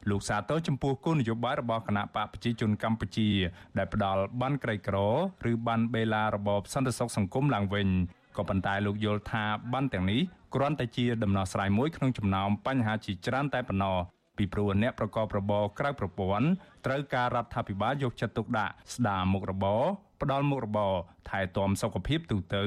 [0.10, 3.30] លោកសាទរចំពោះគោលនយោបាយរបស់គណៈបកប្រជាជនកម្ពុជា
[3.78, 4.98] ដែលផ្ដល់បានក្រីក្រ
[5.52, 7.90] ឬបានបេឡារបបសន្តិសុខសង្គមឡើងវិញ
[8.37, 10.21] ក៏ប៉ុន្តែលោកយល់ថាបានទាំងនេះ
[10.55, 13.97] គ្រាន់តែជាដំណោះស្រាយមួយក្នុងចំណោមបញ្ហាជាច្រើនតែប៉ុណ្ណោះ
[14.37, 16.47] ពីព្រោះអ្នកប្រកបរបរក្រៅប្រព័ន្ធ
[16.87, 19.83] ត្រូវការរដ្ឋាភិបាលយកចិត្តទុកដាក់ស្ដារមុខរបរ
[20.23, 20.93] ផ្ដល់មុខរបរ
[21.29, 22.65] ថែទាំសុខភាពទូទៅ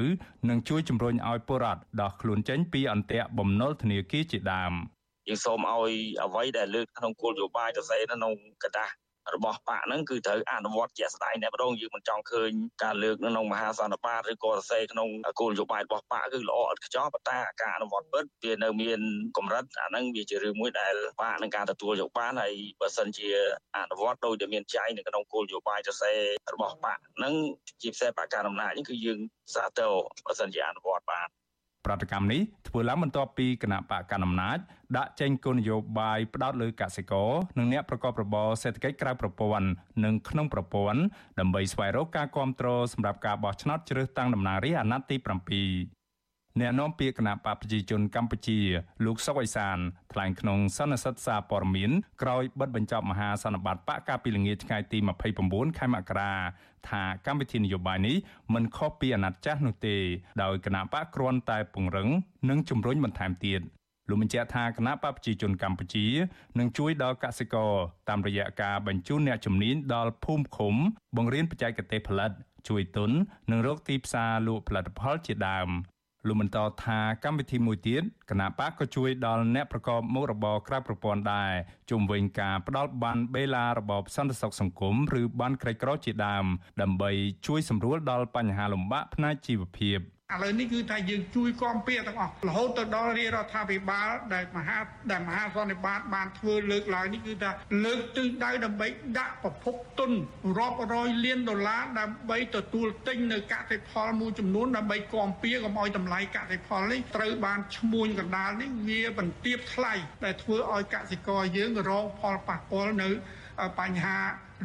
[0.48, 4.72] និងជួយជំរុញឲ្យពលរដ្ឋដោះខ្លួនចេញពីអន្ទាក់បំណុលធនាគារជាដើម
[5.28, 5.92] យើងសូមឲ្យ
[6.24, 8.32] អ្វីដែលលើកក្នុងគោលនយោបាយទៅស្អីក្នុង
[8.62, 8.92] กระดาษ
[9.35, 12.51] របស់បកហ្នឹងគឺត្រូវអនុវត្តជាក់ស្ដែងតែម្ដងយើងមិនចង់ឃើញ
[12.83, 15.09] ការលើកនៅក្នុងមហាសន្និបាតឬក៏សរសេរក្នុង
[15.39, 18.99] គោលនយោបាយរបស់បកគឺល្អឥតខ្ចោះប៉ុន្តែការអនុវត្តពិតវានៅមាន
[19.37, 23.29] កម្រិតអាហ្នឹងវាជារឿងមួយដែលបកនឹងការទទួលយកបានហើយបើសិនជា
[23.77, 26.19] អនុវត្តដោយតែមានចែងនៅក្នុងគោលនយោបាយសរសេរ
[26.53, 27.33] របស់បកហ្នឹង
[27.81, 29.19] ជាពិសេសបកការអំណាចនេះគឺយើង
[29.55, 29.91] សាទរ
[30.25, 31.29] បើសិនជាអនុវត្តបាន
[31.85, 34.57] ប្រតិកម្មនេះធ្វើឡើងបន្ទាប់ពីគណៈបកកណ្ដាលអំណាច
[34.97, 39.67] ដាក់ចេញគោលនយោបាយផ្ដោតលើកសិករនិងអ្នកប្រកបរបរសេដ្ឋកិច្ចក្រៅប្រព័ន្ធ
[40.03, 41.01] និងក្នុងប្រព័ន្ធ
[41.39, 45.17] ដើម្បីស្វែងរកការគ្រប់គ្រងសម្រាប់ការបោះឆ្នោតជ្រើសតាំងតំណាងរាស្ត្រអាណត្តិទី
[45.95, 45.98] 7
[46.59, 48.59] អ្នកនាំពាក្យគណៈបកប្រជាជនកម្ពុជា
[49.05, 49.77] លោកសុកអេសាន
[50.13, 51.91] ថ្លែងក្នុងសន្និសីទសារព័ត៌មាន
[52.21, 54.97] ក្រោយបិទបញ្ចប់មហាសន្និបាតបកកាលពីល្ងាចថ្ងៃទី
[55.39, 56.33] 29ខែមករា
[56.89, 58.15] ថាកម្មវិធីនយោបាយនេះ
[58.53, 59.97] មិនខុសពីអាណត្តិចាស់នោះទេ
[60.43, 62.09] ដោយគណៈបកគ្រាន់តែពង្រឹង
[62.49, 63.61] និងជំរុញបន្ថែមទៀត
[64.09, 66.05] លោកបញ្ជាក់ថាគណៈបកប្រជាជនកម្ពុជា
[66.59, 67.73] នឹងជួយដល់កសិករ
[68.09, 70.75] តាមរយៈការបញ្ជូនអ្នកជំនាញដល់ភូមិឃុំ
[71.17, 72.31] បង្រៀនបច្ចេកទេសផលិត
[72.67, 73.11] ជួយទុន
[73.51, 75.69] និងរកទីផ្សារលក់ផលិតផលជាដើម
[76.27, 81.51] លោកបន្តថាកម្មវិធីមួយទៀតគណៈបកក៏ជួយដល់អ្នកប្រកបមុខរបរក្រៅប្រព័ន្ធដែរ
[81.89, 86.45] ជុំវិញការផ្ដល់បានបេឡារបបសន្តិសុខសង្គមឬបានក្រីក្រជាដើម
[86.81, 87.11] ដើម្បី
[87.47, 89.99] ជួយសម្រួលដល់បញ្ហាលំបាកផ្នែកជីវភាព។
[90.33, 94.79] ឥឡូវនេះគឺថាយើងជួយគាំពៀទាំងអស់រហូតទៅដល់រាជរដ្ឋាភិបាលដែលមហា
[95.11, 97.51] ដែលមហាសន្និបាតបានធ្វើលើកឡើងនេះគឺថា
[97.83, 100.11] លើកទិសដៅដើម្បីដាក់ប្រភពទុន
[100.57, 109.93] រាប់រយលានដុល្លារដើម្បីទទួលទិញនៅកសិផលមួយចំនួនដើម្បីគាំពៀកុំឲ្យតម្លៃកសិផលនេះត្រូវបានឈ្មួញកណ្ដាលនេះវាបន្ទាបថ្លៃ
[110.25, 113.09] ដែលធ្វើឲ្យកសិករយើងរងផលប៉ះពាល់នៅ
[113.79, 114.19] បញ្ហា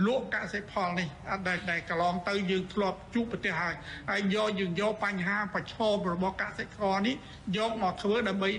[0.07, 1.09] លក់កសិផលនេះ
[1.49, 3.75] ដែលដែលកន្លងទៅយើងធ្លាប់ជួបប្រទេសហើយ
[4.11, 7.15] ហើយយកយើងយកបញ្ហាប្រឈមរបស់កសិករនេះ
[7.57, 8.51] យកមកធ្វើដើម្បី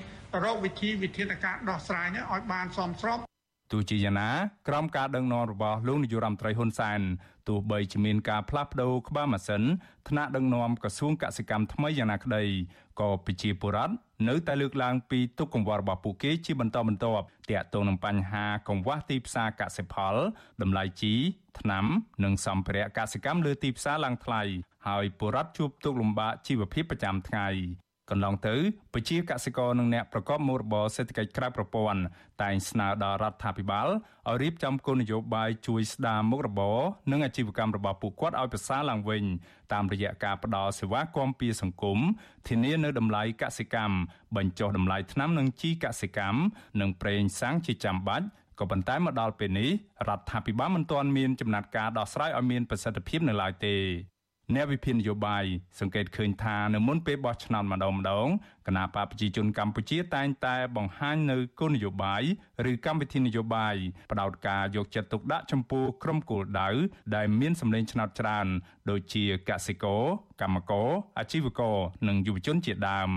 [0.45, 3.34] រកវិធីវិធានការដោះស្រាយនេះឲ្យបានសមស្របទោះ
[3.89, 4.29] ជាយ៉ាងណា
[4.67, 7.01] ក្រោមការដឹកនាំរបស់លោកនាយរដ្ឋមន្ត្រីហ៊ុនសែន
[7.47, 9.63] ទោះបីជាមានការផ្លាស់ប្តូរក្បាលម៉ាស៊ីន
[10.09, 12.43] ថ្នាក់ដឹកនាំក្រសួងកសិកម្មថ្មីយ៉ាងណាក្តី
[12.99, 13.93] ក៏ប្រជាពលរដ្ឋ
[14.29, 20.15] នៅតែលើកឡើងពីទុកកង្វល់របស់ពួកគេជាបន្តបន្ទាប់ទាក់ទងនឹងបញ្ហាកង្វះទីផ្សារកសិផល
[20.61, 21.13] តម្លៃជី
[21.59, 21.85] ថ្នាំ
[22.23, 24.41] និងសម្ភារៈកសិកម្មលើទីផ្សារឡើងថ្លៃ
[24.87, 27.49] ហើយពលរដ្ឋជួបទុក្ខលំបាកជីវភាពប្រចាំថ្ងៃ
[28.09, 28.55] កន្លងទៅ
[28.93, 32.01] ពជាកសិករនិងអ្នកប្រកបមុខរបរសេដ្ឋកិច្ចក្រៅប្រព័ន្ធ
[32.43, 36.77] តែងស្នើដល់រដ្ឋាភិបាលឲ្យរៀបចំគោលនយោបាយជួយស្ដារមុខរបរ
[37.11, 39.23] និងអាជីវកម្មរបស់ពួកគាត់ឲ្យប្រសើរឡើងវិញ
[39.73, 41.99] តាមរយៈការផ្តល់សេវាគាំពារសង្គម
[42.47, 43.97] ធានានៅតម្លៃកសិកម្ម
[44.35, 46.39] បញ្ចុះតម្លៃថ្នាំនិងជីកសិកម្ម
[46.81, 48.25] និងប្រេងសាំងជាចាំបាច់
[48.59, 49.69] ក៏ប៉ុន្តែមកដល់ពេលនេះ
[50.09, 53.75] រដ្ឋាភិបាលមិនទាន់មានចំណាត់ការដោះស្រាយឲ្យមានប្រសិទ្ធភាពនៅឡើយទេ
[54.53, 55.43] អ្នកវិភាគនយោបាយ
[55.79, 58.27] សង្កេតឃើញថានៅមុនពេលបោះឆ្នោតម្ដងម្ដង
[58.67, 62.23] គណៈបកប្រជាជនកម្ពុជាតែងតែបង្ហាញនៅគោលនយោបាយ
[62.71, 63.75] ឬកម្មវិធីនយោបាយ
[64.11, 66.69] ផ្ដោតការយកចិត្តទុកដាក់ចំពោះក្រុមគោលដៅ
[67.15, 68.47] ដែលមានសម្លេងឆ្នោតច្រើន
[68.89, 70.03] ដូចជាកសិករ
[70.41, 70.89] កម្មករ
[71.19, 71.77] អាជីវករ
[72.07, 73.09] និងយុវជនជាដើម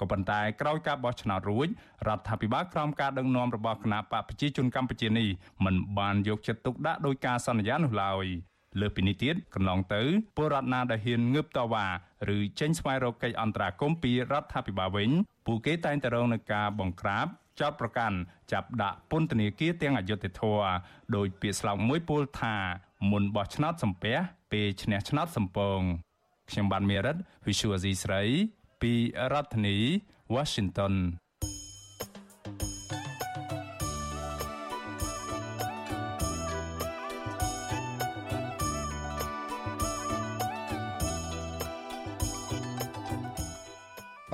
[0.00, 1.68] ក៏ប៉ុន្តែក្រោយការបោះឆ្នោតរួច
[2.08, 5.28] រដ្ឋាភិបាលក្រោមការដឹកនាំរបស់គណៈបកប្រជាជនកម្ពុជានេះ
[5.64, 8.26] មិនបានយកចិត្តទុកដាក់ដោយការសន្យានោះឡើយ
[8.80, 10.02] លើពីនេះទៀតកន្លងទៅ
[10.36, 11.86] ពលរដ្ឋណាដែលហ៊ានងើបតវ៉ា
[12.36, 15.10] ឬចេញស្វែងរកកិច្ចអន្តរាគមន៍ពីរដ្ឋាភិបាលវិញ
[15.46, 17.26] ពួកគេតែងតែរងនឹងការបង្ក្រាប
[17.60, 18.16] ចោតប្រកាន់
[18.52, 20.66] ចាប់ដាក់ពន្ធនាគារទាំងអយុត្តិធម៌
[21.16, 22.54] ដោយពាក្យស្លោកមួយពោលថា
[23.10, 24.16] មុនបោះឆ្នោតសំពះ
[24.52, 25.80] ពេលឈ្នះឆ្នោតសំពង
[26.50, 27.16] ខ្ញុំបានមេរិត
[27.46, 28.22] Visual C ស្រី
[28.82, 28.92] ពី
[29.32, 29.76] រដ្ឋធានី
[30.34, 30.94] Washington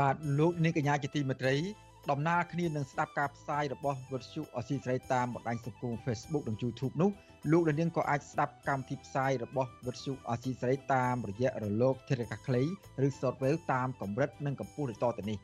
[0.03, 1.57] បាទលោកនាងកញ្ញាជាទីមេត្រី
[2.11, 7.11] ដំណើរគ្នានឹងស្ដាប់ការផ្សាយរបស់វិទ្យុអស៊ីសេរីតាមបណ្ដាញសង្គម Facebook និង YouTube នោះ
[7.53, 12.63] លោកនាងក៏អាចស្ដាប់កម្មវិធីផ្សាយរបស់វិទ្យុអស៊ីសេរីតាមរយៈរលកធាតុអាកាសខ្លី
[13.07, 15.39] ឬ Shortwave តាមកម្រិតនិងកម្ពស់ដូចតទៅនេះ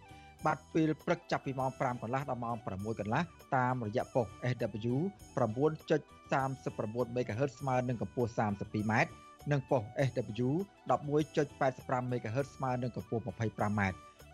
[0.47, 3.23] បាទពេលព្រឹកចាប់ពីម៉ោង5កន្លះដល់ម៉ោង6កន្លះ
[3.57, 4.97] តាមរយៈប៉ុស SW
[5.39, 8.93] 9.39 MHz ស្មើនឹងកម្ពស់ 32m
[9.53, 10.51] និងប៉ុស SW
[10.91, 13.83] 11.85 MHz ស្មើនឹងកម្ពស់ 25m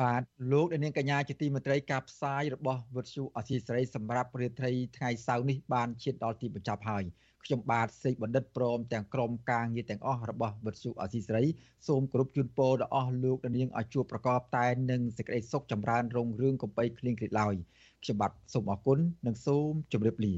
[0.00, 0.22] បាទ
[0.52, 7.04] លោកនាងកញ្ញាជាទីមេត្រីការផ្សាយរបស់វិទ្យុអសីសេរីសម្រាប់រាត្រីថ្ងៃសៅរ៍នេះបានឈានដល់ទីបញ្ចប់ហើយ
[7.44, 11.44] ខ្ញុំបាទសេកបណ្ឌិតព្រមទាំងក្រុមការងារទាំងអស់របស់វិទ្យុអសីសេរី
[11.88, 17.54] សូមគោរពជូនពរដល់អស់លោកនាងឲ្យជួបប្រកបតែនឹងសេចក្តីសុខចម្រើនរុងរឿងកំបីគ្លៀងគ្លេឡើយ
[18.02, 20.34] ខ្ញុំបាទសូមអរគុណនិងសូមជម្រាបលា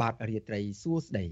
[0.00, 1.26] បាទរាត្រីសួស្តី